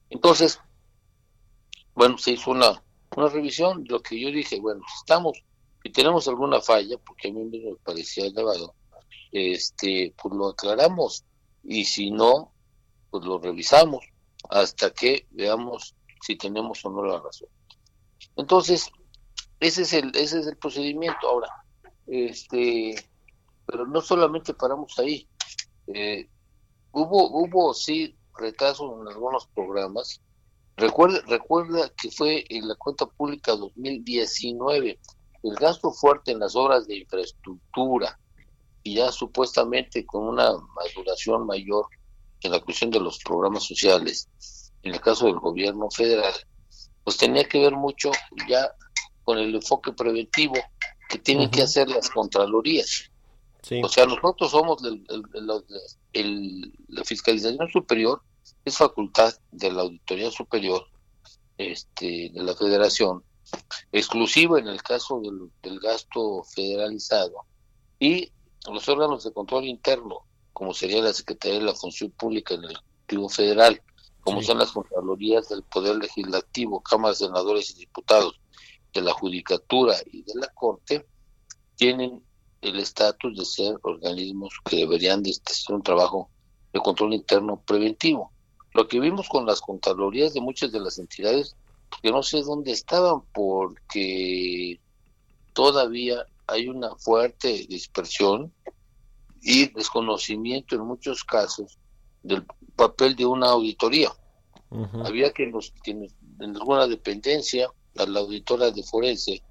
[0.10, 0.60] Entonces,
[1.94, 2.84] bueno, se hizo una,
[3.16, 5.44] una revisión, lo que yo dije, bueno, estamos,
[5.84, 8.74] y tenemos alguna falla, porque a mí me parecía elevado,
[9.36, 11.26] este, pues lo aclaramos,
[11.62, 12.54] y si no,
[13.10, 14.06] pues lo revisamos
[14.50, 17.50] hasta que veamos si tenemos o no la razón.
[18.38, 18.90] Entonces,
[19.60, 21.28] ese es el, ese es el procedimiento.
[21.28, 21.50] Ahora,
[22.08, 22.96] este,
[23.66, 25.28] pero no solamente paramos ahí.
[25.88, 26.30] Eh,
[26.94, 30.22] hubo, hubo sí retrasos en algunos programas.
[30.78, 34.98] Recuerda, recuerda que fue en la cuenta pública 2019
[35.44, 38.18] el gasto fuerte en las obras de infraestructura
[38.86, 41.88] y ya supuestamente con una maduración mayor
[42.42, 44.30] en la cuestión de los programas sociales,
[44.84, 46.34] en el caso del gobierno federal,
[47.04, 48.12] pues tenía que ver mucho
[48.48, 48.72] ya
[49.24, 50.54] con el enfoque preventivo
[51.10, 53.10] que tienen que hacer las contralorías.
[53.84, 54.80] O sea, nosotros somos
[56.14, 58.22] la fiscalización superior,
[58.64, 60.86] es facultad de la Auditoría Superior
[61.58, 63.24] este, de la Federación,
[63.92, 67.46] exclusiva en el caso del, del gasto federalizado,
[68.00, 68.32] y
[68.74, 70.22] los órganos de control interno,
[70.54, 73.82] como sería la Secretaría de la Función Pública en el Ejecutivo Federal,
[74.22, 78.40] como son las Contralorías del Poder Legislativo, Cámaras de Senadores y Diputados,
[78.94, 81.06] de la Judicatura y de la Corte,
[81.76, 82.24] tienen
[82.62, 86.30] el estatus de ser organismos que deberían de hacer un trabajo
[86.74, 88.32] de control interno preventivo.
[88.74, 91.56] Lo que vimos con las contralorías de muchas de las entidades,
[92.02, 94.80] que no sé dónde estaban, porque
[95.54, 98.54] todavía hay una fuerte dispersión
[99.42, 101.78] y desconocimiento en muchos casos
[102.24, 104.12] del papel de una auditoría.
[105.06, 109.42] Había que los en alguna dependencia a la auditora de forense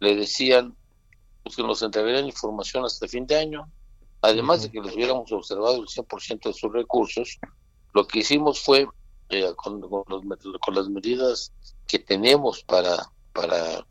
[0.00, 0.76] le decían
[1.42, 3.70] pues, que nos entregarían información hasta fin de año,
[4.20, 7.38] además de que les hubiéramos observado el 100% de sus recursos,
[7.94, 8.86] lo que hicimos fue,
[9.30, 11.52] eh, con, con, las medidas
[11.86, 13.86] que tenemos para, para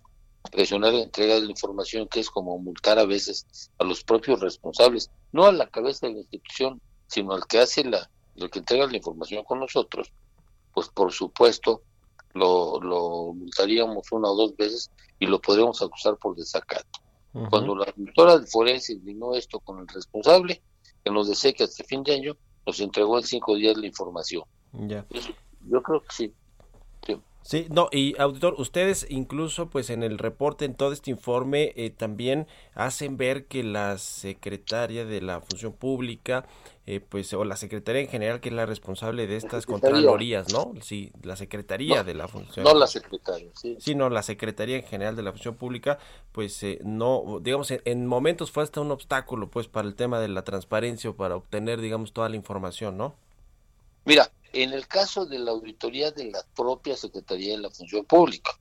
[0.52, 4.40] presionar la entrega de la información, que es como multar a veces a los propios
[4.40, 8.60] responsables, no a la cabeza de la institución, sino al que hace la, el que
[8.60, 10.12] entrega la información con nosotros,
[10.74, 11.82] pues por supuesto
[12.34, 17.00] lo, lo multaríamos una o dos veces y lo podríamos acusar por desacato.
[17.50, 20.62] Cuando la doctora del forense vino esto con el responsable,
[21.04, 24.44] que nos decía que hasta fin de año nos entregó en cinco días la información.
[24.72, 25.04] Ya.
[25.68, 26.34] yo creo que sí.
[27.44, 31.90] Sí, no, y auditor, ustedes incluso pues en el reporte, en todo este informe, eh,
[31.90, 36.46] también hacen ver que la secretaria de la función pública,
[36.86, 40.72] eh, pues, o la secretaria en general, que es la responsable de estas contralorías, ¿no?
[40.82, 42.64] Sí, la secretaría de la función.
[42.64, 43.76] No la secretaria, sí.
[43.78, 46.00] Sí, no, la secretaría en general de la función pública,
[46.32, 50.22] pues, eh, no, digamos, en, en, momentos fue hasta un obstáculo, pues, para el tema
[50.22, 53.16] de la transparencia o para obtener, digamos, toda la información, ¿no?
[54.06, 58.52] Mira, en el caso de la auditoría de la propia Secretaría de la Función Pública,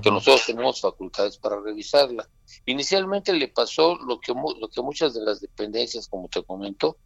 [0.00, 2.28] que nosotros tenemos facultades para revisarla.
[2.66, 6.96] Inicialmente le pasó lo que, lo que muchas de las dependencias, como te comento,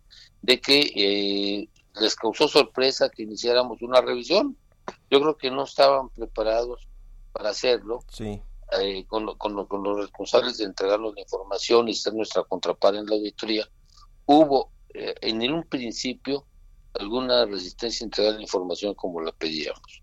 [0.42, 1.68] de que eh,
[2.00, 4.56] les causó sorpresa que iniciáramos una revisión.
[5.10, 6.86] Yo creo que no estaban preparados
[7.32, 8.04] para hacerlo.
[8.10, 8.40] Sí.
[8.80, 13.06] Eh, con, con, con, los responsables de entregarnos la información y ser nuestra contraparte en
[13.06, 13.68] la auditoría,
[14.26, 16.44] hubo eh, en un principio
[16.98, 20.02] alguna resistencia a entregar la información como la pedíamos.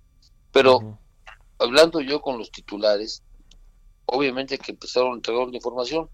[0.51, 0.99] Pero
[1.59, 3.23] hablando yo con los titulares,
[4.05, 6.09] obviamente que empezaron a entregar la información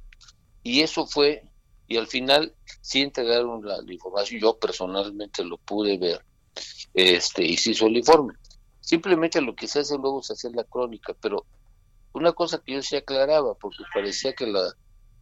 [0.64, 1.44] y eso fue,
[1.88, 6.24] y al final sí entregaron la, información, yo personalmente lo pude ver,
[6.94, 8.34] este, y se hizo el informe.
[8.80, 11.46] Simplemente lo que se hace luego es hacer la crónica, pero
[12.14, 14.74] una cosa que yo sí aclaraba, porque parecía que la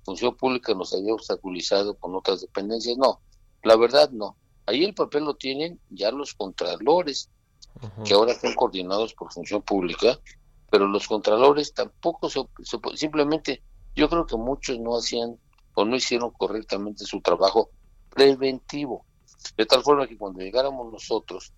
[0.04, 3.22] función pública nos había obstaculizado con otras dependencias, no,
[3.64, 4.38] la verdad no.
[4.68, 7.30] Ahí el papel lo tienen ya los contralores,
[8.04, 10.20] que ahora están coordinados por función pública,
[10.70, 12.42] pero los contralores tampoco se,
[12.96, 13.62] simplemente,
[13.96, 15.40] yo creo que muchos no hacían
[15.74, 17.70] o no hicieron correctamente su trabajo
[18.10, 19.06] preventivo,
[19.56, 21.54] de tal forma que cuando llegáramos nosotros,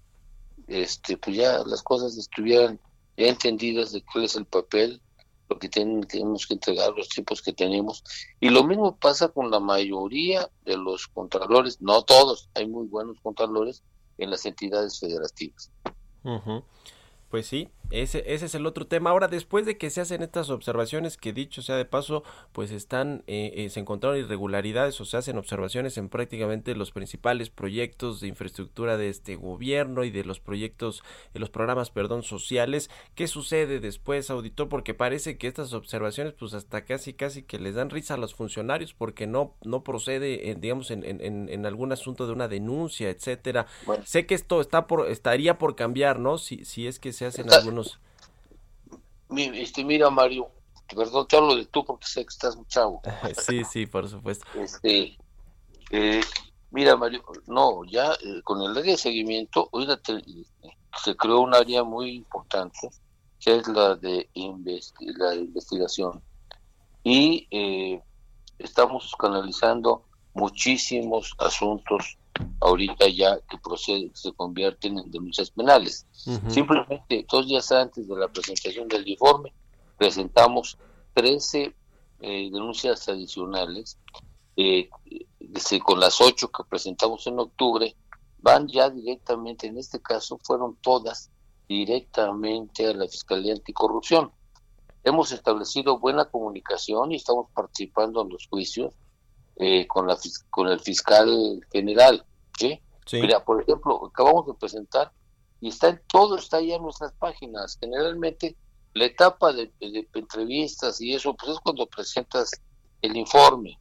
[0.68, 2.80] este, pues ya las cosas estuvieran
[3.18, 5.02] ya entendidas de cuál es el papel
[5.50, 8.04] lo que tenemos que entregar, los tiempos que tenemos.
[8.40, 13.20] Y lo mismo pasa con la mayoría de los contralores, no todos, hay muy buenos
[13.22, 13.84] contralores
[14.18, 15.72] en las entidades federativas.
[17.30, 19.10] Pues sí, ese, ese es el otro tema.
[19.10, 23.24] Ahora, después de que se hacen estas observaciones, que dicho sea de paso, pues están,
[23.26, 28.28] eh, eh, se encontraron irregularidades o se hacen observaciones en prácticamente los principales proyectos de
[28.28, 31.04] infraestructura de este gobierno y de los proyectos,
[31.34, 32.92] de los programas, perdón, sociales.
[33.16, 34.70] ¿Qué sucede después, auditor?
[34.70, 38.36] Porque parece que estas observaciones, pues hasta casi, casi que les dan risa a los
[38.36, 43.10] funcionarios porque no, no procede, en, digamos, en, en, en, algún asunto de una denuncia,
[43.10, 43.66] etcétera.
[44.04, 46.38] Sé que esto está por, estaría por cambiar, ¿no?
[46.38, 48.00] Si, si es que se hacen algunos.
[49.36, 50.50] Este, mira, Mario,
[50.88, 53.02] perdón, te hablo de tú porque sé que estás muy chavo.
[53.46, 54.46] sí, sí, por supuesto.
[54.56, 55.18] Este,
[55.92, 56.22] eh,
[56.72, 59.86] mira, Mario, no, ya eh, con el área de seguimiento, hoy
[61.04, 62.90] se creó un área muy importante,
[63.38, 64.30] que es la de
[65.00, 66.24] la investigación.
[67.04, 68.02] Y eh,
[68.60, 72.18] estamos canalizando muchísimos asuntos
[72.60, 76.06] ahorita ya que procede, se convierten en denuncias penales.
[76.48, 79.54] Simplemente dos días antes de la presentación del informe,
[79.98, 80.78] presentamos
[81.14, 81.74] 13
[82.22, 83.98] eh, denuncias adicionales,
[84.58, 84.90] eh,
[85.84, 87.96] con las ocho que presentamos en octubre,
[88.40, 91.30] van ya directamente, en este caso fueron todas
[91.68, 94.32] directamente a la Fiscalía Anticorrupción.
[95.04, 98.94] Hemos establecido buena comunicación y estamos participando en los juicios
[99.56, 100.18] eh, con, la,
[100.50, 102.26] con el fiscal general.
[102.60, 102.80] ¿Sí?
[103.14, 105.12] Mira, por ejemplo, acabamos de presentar
[105.62, 107.78] y está en todo, está ya en nuestras páginas.
[107.80, 108.56] Generalmente
[108.94, 109.72] la etapa de,
[110.14, 112.52] entrevistas y eso, pues es cuando presentas
[113.02, 113.80] el informe.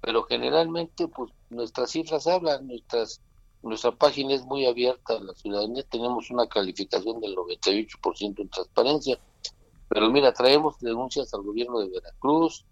[0.00, 3.20] Pero generalmente, pues nuestras cifras hablan, nuestras
[3.62, 9.20] nuestra página es muy abierta a la ciudadanía, tenemos una calificación del 98% en transparencia.
[9.88, 12.64] Pero mira, traemos denuncias al gobierno de Veracruz,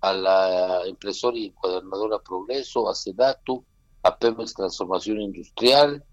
[0.00, 3.64] a la impresora y encuadernadora Progreso, a Sedatu,
[4.06, 6.04] a Pemex Transformación Industrial,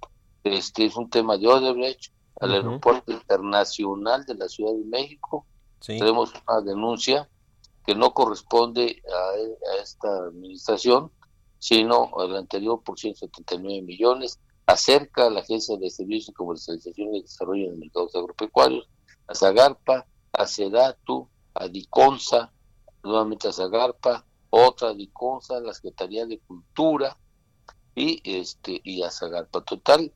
[0.43, 5.45] este es un tema de Odebrecht, al Aeropuerto Internacional de la Ciudad de México.
[5.85, 7.29] Tenemos una denuncia
[7.85, 11.11] que no corresponde a, esta administración,
[11.59, 17.21] sino al anterior por 179 millones, acerca a la Agencia de Servicios de Comercialización y
[17.21, 18.89] Desarrollo de Mercados Agropecuarios,
[19.27, 22.51] a Zagarpa, a Sedatu, a Diconsa,
[23.03, 27.15] nuevamente a Zagarpa, otra a Diconsa, la Secretaría de Cultura,
[27.95, 29.61] y este y a Zagarpa.
[29.61, 30.11] Total,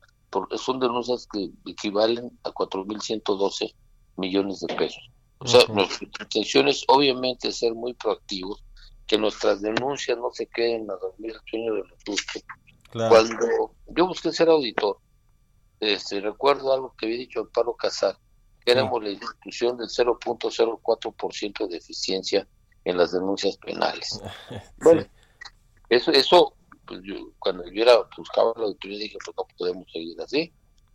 [0.56, 3.74] son denuncias que equivalen a 4.112
[4.16, 5.10] millones de pesos.
[5.38, 8.64] O sea, nuestra intención es obviamente ser muy proactivos,
[9.06, 14.32] que nuestras denuncias no se queden a dormir el sueño de los Cuando yo busqué
[14.32, 14.98] ser auditor,
[15.80, 18.18] este, recuerdo algo que había dicho Amparo Casar,
[18.64, 22.48] que éramos la institución del 0.04% de eficiencia
[22.84, 24.20] en las denuncias penales.
[24.82, 25.06] Bueno,
[25.88, 26.54] eso, eso
[26.88, 30.52] pues yo, cuando yo era, buscaba la auditoría dije, pues no podemos seguir así.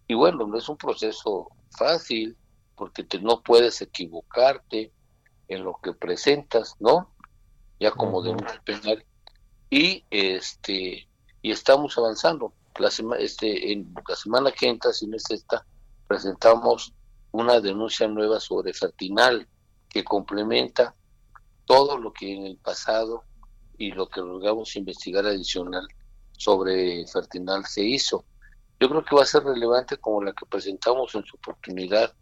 [0.07, 2.35] Y bueno, no es un proceso fácil,
[2.75, 4.91] porque te, no puedes equivocarte
[5.47, 7.09] en lo que presentas, ¿no?
[7.79, 9.05] Ya como de un penal.
[9.69, 11.07] Y este
[11.43, 12.53] y estamos avanzando.
[12.79, 12.89] La,
[13.19, 15.63] este, en la semana que entra, si no es esta,
[16.07, 16.93] presentamos
[17.31, 19.47] una denuncia nueva sobre Fertinal
[19.89, 20.95] que complementa
[21.65, 23.23] todo lo que en el pasado
[23.77, 25.87] y lo que logramos investigar adicional
[26.31, 28.25] sobre Fertinal se hizo.
[28.79, 32.13] Yo creo que va a ser relevante como la que presentamos en su oportunidad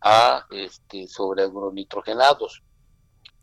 [0.00, 2.62] a este sobre agronitrogenados.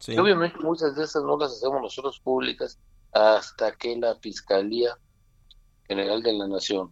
[0.08, 2.80] Y obviamente muchas de esas no las hacemos nosotros públicas
[3.12, 4.98] hasta que la Fiscalía
[5.88, 6.92] General de la Nación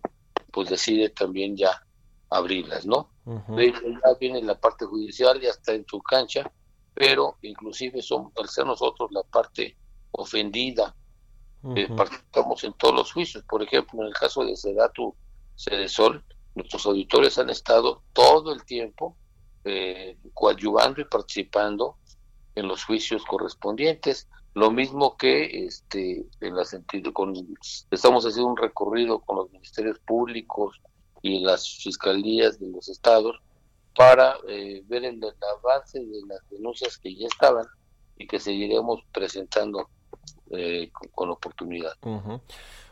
[0.51, 1.85] pues decide también ya
[2.29, 3.09] abrirlas, ¿no?
[3.25, 6.51] Ya viene la parte judicial, ya está en su cancha,
[6.93, 9.77] pero inclusive son, al ser nosotros la parte
[10.11, 10.95] ofendida.
[11.75, 13.43] Eh, participamos en todos los juicios.
[13.43, 15.13] Por ejemplo, en el caso de Sedatu
[15.55, 16.23] Cedesol,
[16.55, 19.15] nuestros auditores han estado todo el tiempo
[19.63, 21.97] eh, coadyuvando y participando
[22.55, 24.27] en los juicios correspondientes.
[24.53, 27.33] Lo mismo que este en la sentido con
[27.89, 30.81] estamos haciendo un recorrido con los ministerios públicos
[31.21, 33.39] y las fiscalías de los estados
[33.95, 37.65] para eh, ver el, el avance de las denuncias que ya estaban
[38.17, 39.89] y que seguiremos presentando
[40.53, 41.93] eh, con, oportunidad.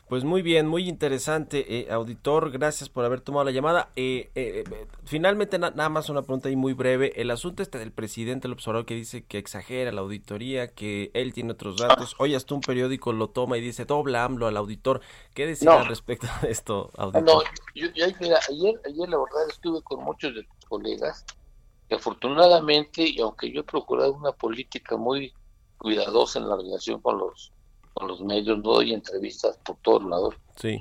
[0.09, 3.89] Pues muy bien, muy interesante, eh, auditor, gracias por haber tomado la llamada.
[3.95, 4.63] Eh,
[5.03, 7.13] finalmente, nada más una pregunta ahí muy breve.
[7.21, 11.31] El asunto este del presidente el observador que dice que exagera la auditoría, que él
[11.31, 12.15] tiene otros datos.
[12.17, 15.01] Hoy hasta un periódico lo toma y dice dobla AMLO al auditor.
[15.35, 17.23] ¿Qué decir al respecto de esto, auditor?
[17.23, 17.41] No,
[17.75, 17.87] yo,
[18.19, 21.23] mira, ayer, ayer la verdad estuve con muchos de tus colegas
[21.87, 25.33] que afortunadamente, y aunque yo he procurado una política muy
[25.79, 27.51] cuidadosa en la relación con los
[27.93, 30.35] con los medios, no doy entrevistas por todos lados,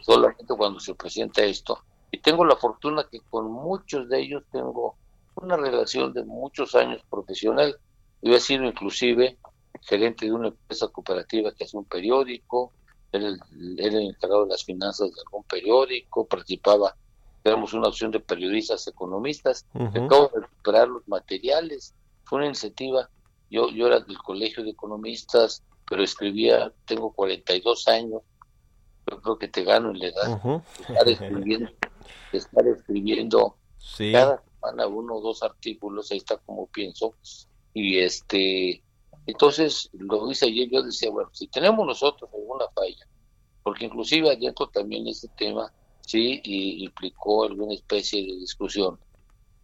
[0.04, 1.82] solamente cuando se presenta esto.
[2.12, 4.94] Y tengo la fortuna que con muchos de ellos tengo
[5.34, 7.76] una relación de muchos años profesional.
[8.22, 9.36] Yo he sido inclusive
[9.82, 12.72] gerente de una empresa cooperativa que hace un periódico,
[13.10, 13.40] era el,
[13.78, 16.94] era el encargado de las finanzas de algún periódico, participaba,
[17.42, 21.94] tenemos una opción de periodistas economistas, acabo de recuperar los materiales,
[22.24, 23.08] fue una iniciativa,
[23.50, 28.22] yo, yo era del colegio de economistas, pero escribía, tengo 42 años,
[29.10, 31.70] yo creo que te gano en la edad, estar escribiendo,
[32.32, 33.56] estar escribiendo
[34.12, 37.14] cada semana uno o dos artículos, ahí está como pienso,
[37.72, 38.82] y este
[39.28, 43.06] entonces, lo hice ayer, yo decía, bueno, si tenemos nosotros alguna falla,
[43.62, 45.70] porque inclusive adentro también este tema
[46.00, 48.98] sí y implicó alguna especie de discusión,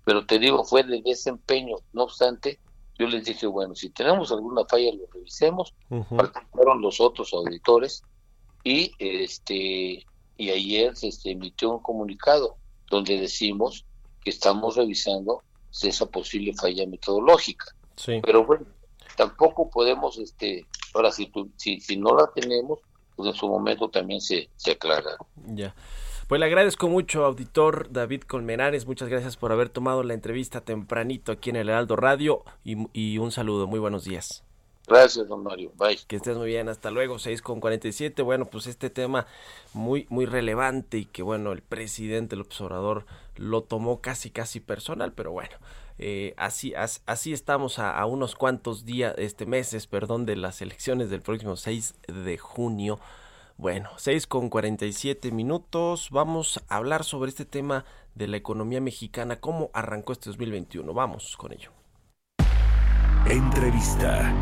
[0.05, 2.61] pero te digo, fue de desempeño, no obstante,
[2.99, 5.75] yo les dije, bueno, si tenemos alguna falla, lo revisemos,
[6.17, 8.03] participaron los otros auditores
[8.63, 12.57] y este y ayer se emitió un comunicado
[12.91, 13.85] donde decimos
[14.23, 15.43] que estamos revisando
[15.83, 17.67] esa posible falla metodológica.
[17.97, 18.21] Sí.
[18.23, 18.67] Pero bueno,
[19.17, 22.81] tampoco podemos, este, ahora si, si, si no la tenemos,
[23.17, 25.17] pues en su momento también se, se aclara.
[25.47, 25.75] Ya.
[26.29, 28.87] Pues le agradezco mucho, auditor David Colmenares.
[28.87, 33.19] Muchas gracias por haber tomado la entrevista tempranito aquí en el Heraldo Radio y, y
[33.19, 33.67] un saludo.
[33.67, 34.43] Muy buenos días.
[34.87, 35.73] Gracias, don Mario.
[35.77, 35.99] Bye.
[36.07, 36.69] Que estés muy bien.
[36.69, 37.19] Hasta luego.
[37.19, 38.23] 6 con 47.
[38.23, 39.27] Bueno, pues este tema
[39.73, 43.07] muy, muy relevante y que, bueno, el presidente, el observador,
[43.37, 45.57] lo tomó casi, casi personal, pero bueno.
[45.99, 51.23] Eh, así, así estamos a, unos cuantos días, este meses, perdón, de las elecciones del
[51.23, 52.99] próximo 6 de junio.
[53.57, 56.11] Bueno, 6 con 47 minutos.
[56.11, 57.85] Vamos a hablar sobre este tema
[58.15, 60.93] de la economía mexicana, cómo arrancó este 2021.
[60.93, 61.71] Vamos con ello.
[63.27, 64.35] Entrevista.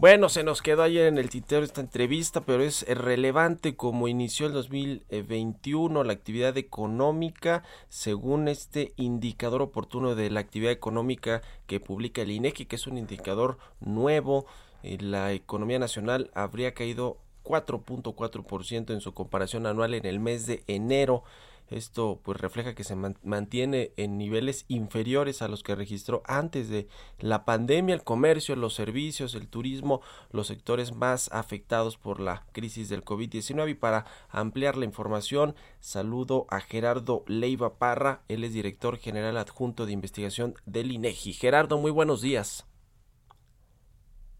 [0.00, 4.46] Bueno, se nos quedó ayer en el tintero esta entrevista, pero es relevante como inició
[4.46, 12.22] el 2021 la actividad económica, según este indicador oportuno de la actividad económica que publica
[12.22, 14.46] el INEGI, que es un indicador nuevo.
[14.84, 20.62] Eh, la economía nacional habría caído 4.4% en su comparación anual en el mes de
[20.68, 21.24] enero
[21.70, 26.88] esto pues refleja que se mantiene en niveles inferiores a los que registró antes de
[27.18, 30.00] la pandemia, el comercio, los servicios, el turismo,
[30.30, 33.70] los sectores más afectados por la crisis del COVID-19.
[33.70, 39.86] Y para ampliar la información, saludo a Gerardo Leiva Parra, él es director general adjunto
[39.86, 41.32] de investigación del INEGI.
[41.32, 42.66] Gerardo, muy buenos días.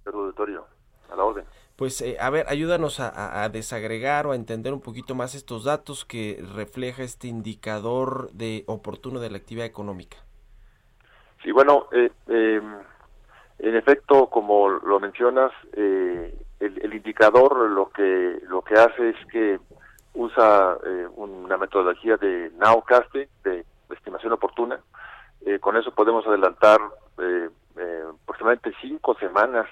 [0.07, 0.64] Auditorio,
[1.11, 1.45] a la orden
[1.79, 6.05] pues eh, a ver, ayúdanos a, desagregar o a entender un poquito más estos datos
[6.05, 10.16] que refleja este indicador de oportuno de la actividad económica.
[11.41, 12.79] Sí, bueno, eh, em,
[13.61, 19.61] en efecto, como lo mencionas, eh, el, indicador lo que lo que hace es que
[20.14, 20.76] usa
[21.14, 24.81] una metodología de nowcasting, de estimación oportuna.
[25.61, 26.81] con eso podemos adelantar
[27.79, 29.66] eh, aproximadamente cinco semanas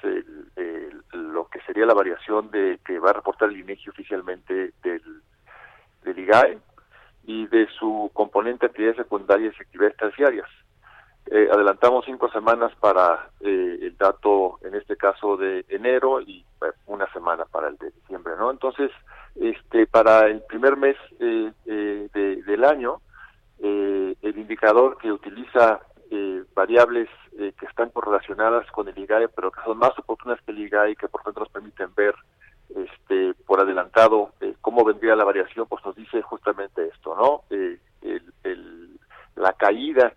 [1.12, 5.02] lo que sería la variación de que va a reportar el INEGI oficialmente del,
[6.02, 6.58] del IGAE
[7.24, 10.48] y de su componente actividades secundarias y actividades terciarias.
[11.28, 16.44] Eh, adelantamos cinco semanas para eh, el dato, en este caso de enero, y
[16.86, 18.50] una semana para el de diciembre, ¿no?
[18.52, 18.92] Entonces,
[19.34, 23.00] este, para el primer mes eh, del año,
[23.58, 25.80] el indicador que utiliza
[26.10, 30.52] eh, variables eh, que están correlacionadas con el IGAE, pero que son más oportunas que
[30.52, 32.14] el IGAE y que por tanto nos permiten ver
[32.74, 37.42] este, por adelantado eh, cómo vendría la variación, pues nos dice justamente esto, ¿no?
[37.50, 38.98] el,
[39.36, 40.14] la caída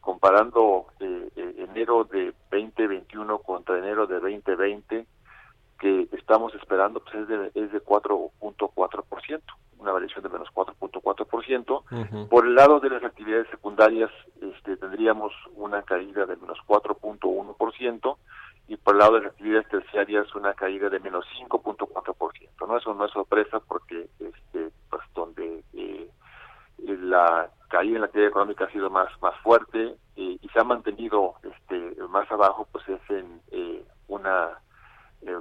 [0.00, 5.06] comparando enero de 2021 contra enero de 2020
[5.78, 9.42] que estamos esperando pues es de, es de 4.4%
[9.84, 12.28] una variación de menos 4.4%.
[12.28, 14.10] Por el lado de las actividades secundarias,
[14.94, 18.16] tendríamos una caída de menos 4.1%
[18.68, 22.68] y por el lado de las actividades terciarias una caída de menos 5.4%.
[22.68, 22.76] ¿no?
[22.78, 26.08] Eso no es sorpresa porque este, pues, donde eh,
[26.78, 30.64] la caída en la actividad económica ha sido más, más fuerte eh, y se ha
[30.64, 34.60] mantenido este, más abajo, pues es en eh, una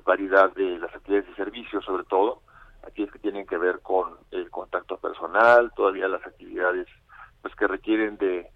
[0.04, 2.42] variedad de las actividades y servicios sobre todo,
[2.88, 6.88] aquellas que tienen que ver con el contacto personal, todavía las actividades
[7.44, 8.53] pues que requieren de, de,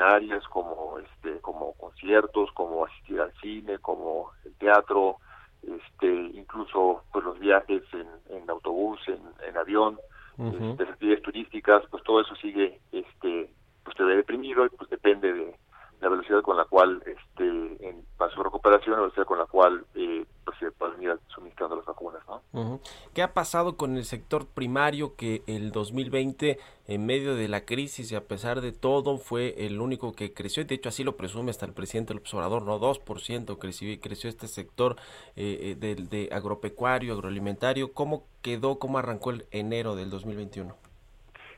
[0.00, 5.16] multitudinarias como este como conciertos, como asistir al cine, como el teatro,
[5.62, 7.82] este incluso pues los viajes
[8.30, 9.98] en, autobús, en, avión,
[10.38, 13.52] uh actividades turísticas, pues todo eso sigue este
[13.84, 15.56] pues te ve deprimido y pues depende de
[16.00, 19.84] la velocidad con la cual este en para su recuperación la velocidad con la cual
[19.94, 22.42] eh, pues se pueden ir suministrando las vacunas ¿no?
[22.52, 22.79] Ujú.
[23.14, 28.12] ¿Qué ha pasado con el sector primario que el 2020 en medio de la crisis
[28.12, 30.64] y a pesar de todo fue el único que creció?
[30.64, 34.46] De hecho así lo presume hasta el presidente del observador, no 2% creció, creció este
[34.46, 34.96] sector
[35.34, 37.92] eh, eh, del de agropecuario, agroalimentario.
[37.92, 40.74] ¿Cómo quedó, cómo arrancó el enero del 2021?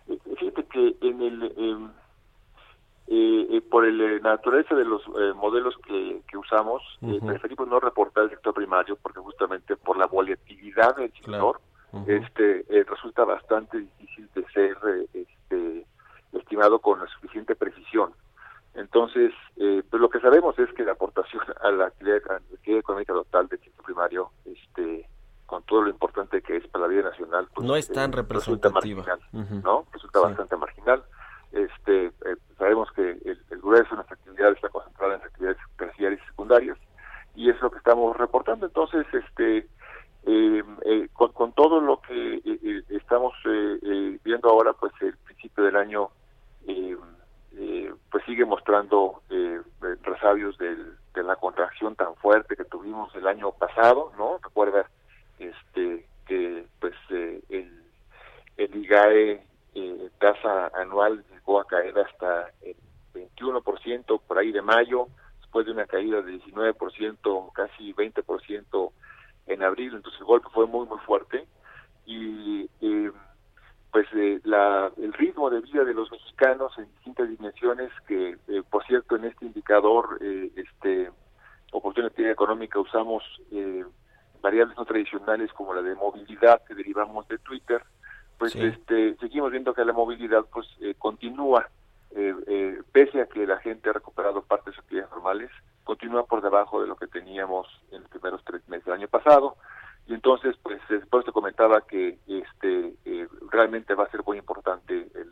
[0.08, 1.92] Eh, Fíjate que en el
[3.08, 7.26] eh, eh, por el eh, naturaleza de los eh, modelos que, que usamos, eh, Ujú.
[7.26, 11.60] preferimos no reportar el sector primario porque justamente por la volatilidad del sector,
[12.06, 14.76] este resulta bastante difícil de ser
[15.12, 15.86] este,
[16.32, 18.12] estimado con la suficiente precisión.
[18.74, 22.36] Entonces, eh, pues lo que sabemos es que la aportación a la actividad, a la
[22.54, 25.06] actividad económica total del sector primario, este,
[25.44, 28.24] con todo lo importante que es para la vida nacional, pues, No es tan eh,
[28.26, 29.04] resulta representativa.
[29.04, 29.62] marginal.
[29.62, 29.84] ¿no?
[29.92, 30.24] Resulta Sí.
[30.24, 31.04] bastante marginal.
[31.52, 36.20] Este, eh, sabemos que el, grueso de nuestra actividad está concentrada en las actividades terciarias
[36.22, 36.78] y secundarias
[37.34, 38.66] y es lo que estamos reportando.
[38.66, 39.66] Entonces, este,
[40.24, 45.64] eh, eh, con, todo lo que eh, eh, estamos eh, viendo ahora, pues el principio
[45.64, 46.10] del año
[48.10, 49.22] pues sigue mostrando
[50.02, 54.38] resabios de la contracción tan fuerte que tuvimos el año pasado, ¿no?
[54.42, 54.86] Recuerda
[55.38, 57.82] este que pues el,
[58.58, 62.76] el IGAE eh, tasa anual llegó a caer hasta el
[63.14, 65.08] 21% por ahí de mayo,
[65.40, 68.92] después de una caída de 19%, casi 20%
[69.46, 71.46] en abril, entonces el golpe fue muy muy fuerte.
[72.06, 73.12] Y eh,
[73.90, 78.62] pues eh, la, el ritmo de vida de los mexicanos en distintas dimensiones que eh,
[78.68, 81.10] por cierto en este indicador este
[81.72, 83.22] oportunidad económica usamos
[84.42, 87.82] variables no tradicionales como la de movilidad que derivamos de Twitter
[88.42, 88.64] pues Sí.
[88.64, 91.68] este seguimos viendo que la movilidad pues eh, continúa
[92.10, 95.48] eh, eh, pese a que la gente ha recuperado parte de sus actividades normales
[95.84, 99.54] continúa por debajo de lo que teníamos en los primeros tres meses del año pasado
[100.08, 104.24] y entonces pues eh, por eso te comentaba que este eh, realmente va a ser
[104.26, 105.30] muy importante el,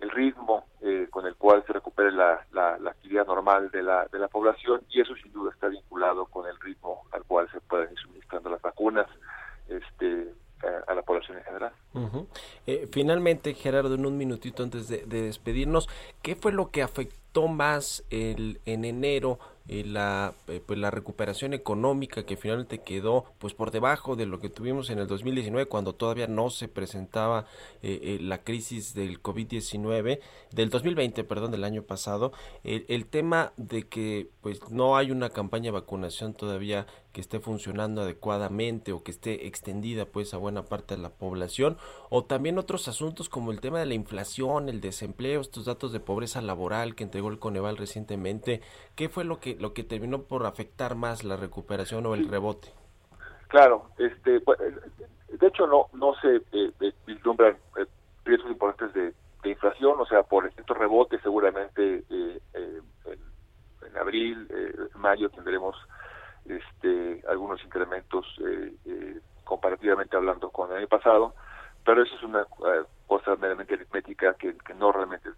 [0.00, 4.06] el ritmo eh, con el cual se recupere la, la, la actividad normal de la,
[4.10, 7.60] de la población y eso sin duda está vinculado con el ritmo al cual se
[7.60, 9.06] pueden ir suministrando las vacunas
[9.68, 10.34] este
[10.86, 11.72] a, la población en general.
[12.66, 15.88] Eh, finalmente, Gerardo, en un minutito antes de, de despedirnos,
[16.22, 21.54] ¿qué fue lo que afectó más el, en enero eh, la, eh, pues la recuperación
[21.54, 25.94] económica que finalmente quedó pues por debajo de lo que tuvimos en el 2019 cuando
[25.94, 27.46] todavía no se presentaba
[27.82, 30.20] eh, eh, la crisis del COVID-19
[30.52, 35.30] del 2020, perdón, del año pasado, el, el tema de que pues no hay una
[35.30, 40.64] campaña de vacunación todavía que esté funcionando adecuadamente o que esté extendida pues a buena
[40.64, 41.78] parte de la población
[42.10, 46.00] o también otros asuntos como el tema de la inflación, el desempleo, estos datos de
[46.00, 48.60] pobreza laboral que entregó el Coneval recientemente,
[48.96, 52.68] ¿qué fue lo que lo que terminó por afectar más la recuperación o el rebote?
[53.48, 54.58] Claro, este, pues,
[55.28, 57.86] de hecho no no se eh, eh, vislumbran eh,
[58.24, 59.14] riesgos importantes de,
[59.48, 63.20] inflación, o sea, por estos rebotes seguramente eh, en,
[63.86, 64.48] en abril,
[64.94, 65.76] mayo tendremos
[66.46, 68.24] este algunos incrementos
[69.44, 71.34] comparativamente hablando con el año pasado,
[71.84, 72.46] pero eso es una
[73.06, 75.30] cosa meramente aritmética que, que no realmente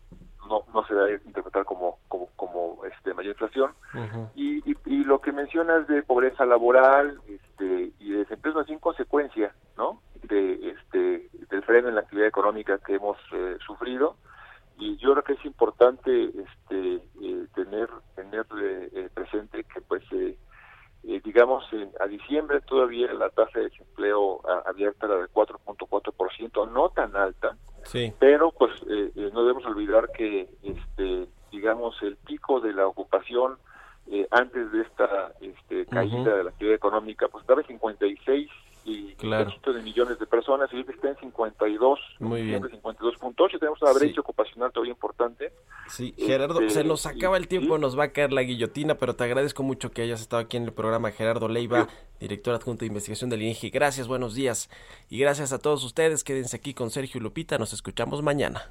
[0.49, 3.73] no, no se debe interpretar como como, como este mayor inflación.
[4.35, 9.55] Y, y, y lo que mencionas de pobreza laboral este, y de desempleo es consecuencia
[9.77, 10.01] ¿no?
[10.23, 14.17] de este del freno en la actividad económica que hemos eh, sufrido.
[14.79, 20.03] Y yo creo que es importante este eh, tener tener eh, eh, presente que pues
[20.13, 20.37] eh,
[21.07, 26.67] eh, digamos en- a diciembre todavía la tasa de desempleo a- abierta era de 4.4%
[26.71, 28.13] no tan alta Sí.
[28.19, 33.57] pero pues eh, eh, no debemos olvidar que este digamos el pico de la ocupación
[34.09, 38.49] eh, antes de esta este, caída de la actividad económica pues estaba en 56
[38.87, 39.53] y Claro.
[39.67, 42.63] de millones de personas y ahorita está en 52 Muy bien.
[42.63, 44.21] 52.8 tenemos una brecha Sí.
[44.21, 45.53] ocupacional todavía importante
[45.89, 47.81] Sí, Gerardo, Este, se nos acaba el tiempo, sí.
[47.81, 50.65] nos va a caer la guillotina, pero te agradezco mucho que hayas estado aquí en
[50.65, 51.11] el programa.
[51.13, 51.89] Gerardo Leiva,
[52.21, 53.71] director adjunto de investigación del INEGI.
[53.71, 54.69] Gracias, buenos días.
[55.09, 56.25] Y gracias a todos ustedes.
[56.25, 57.59] Quédense aquí con Sergio y Lupita.
[57.59, 58.71] Nos escuchamos mañana.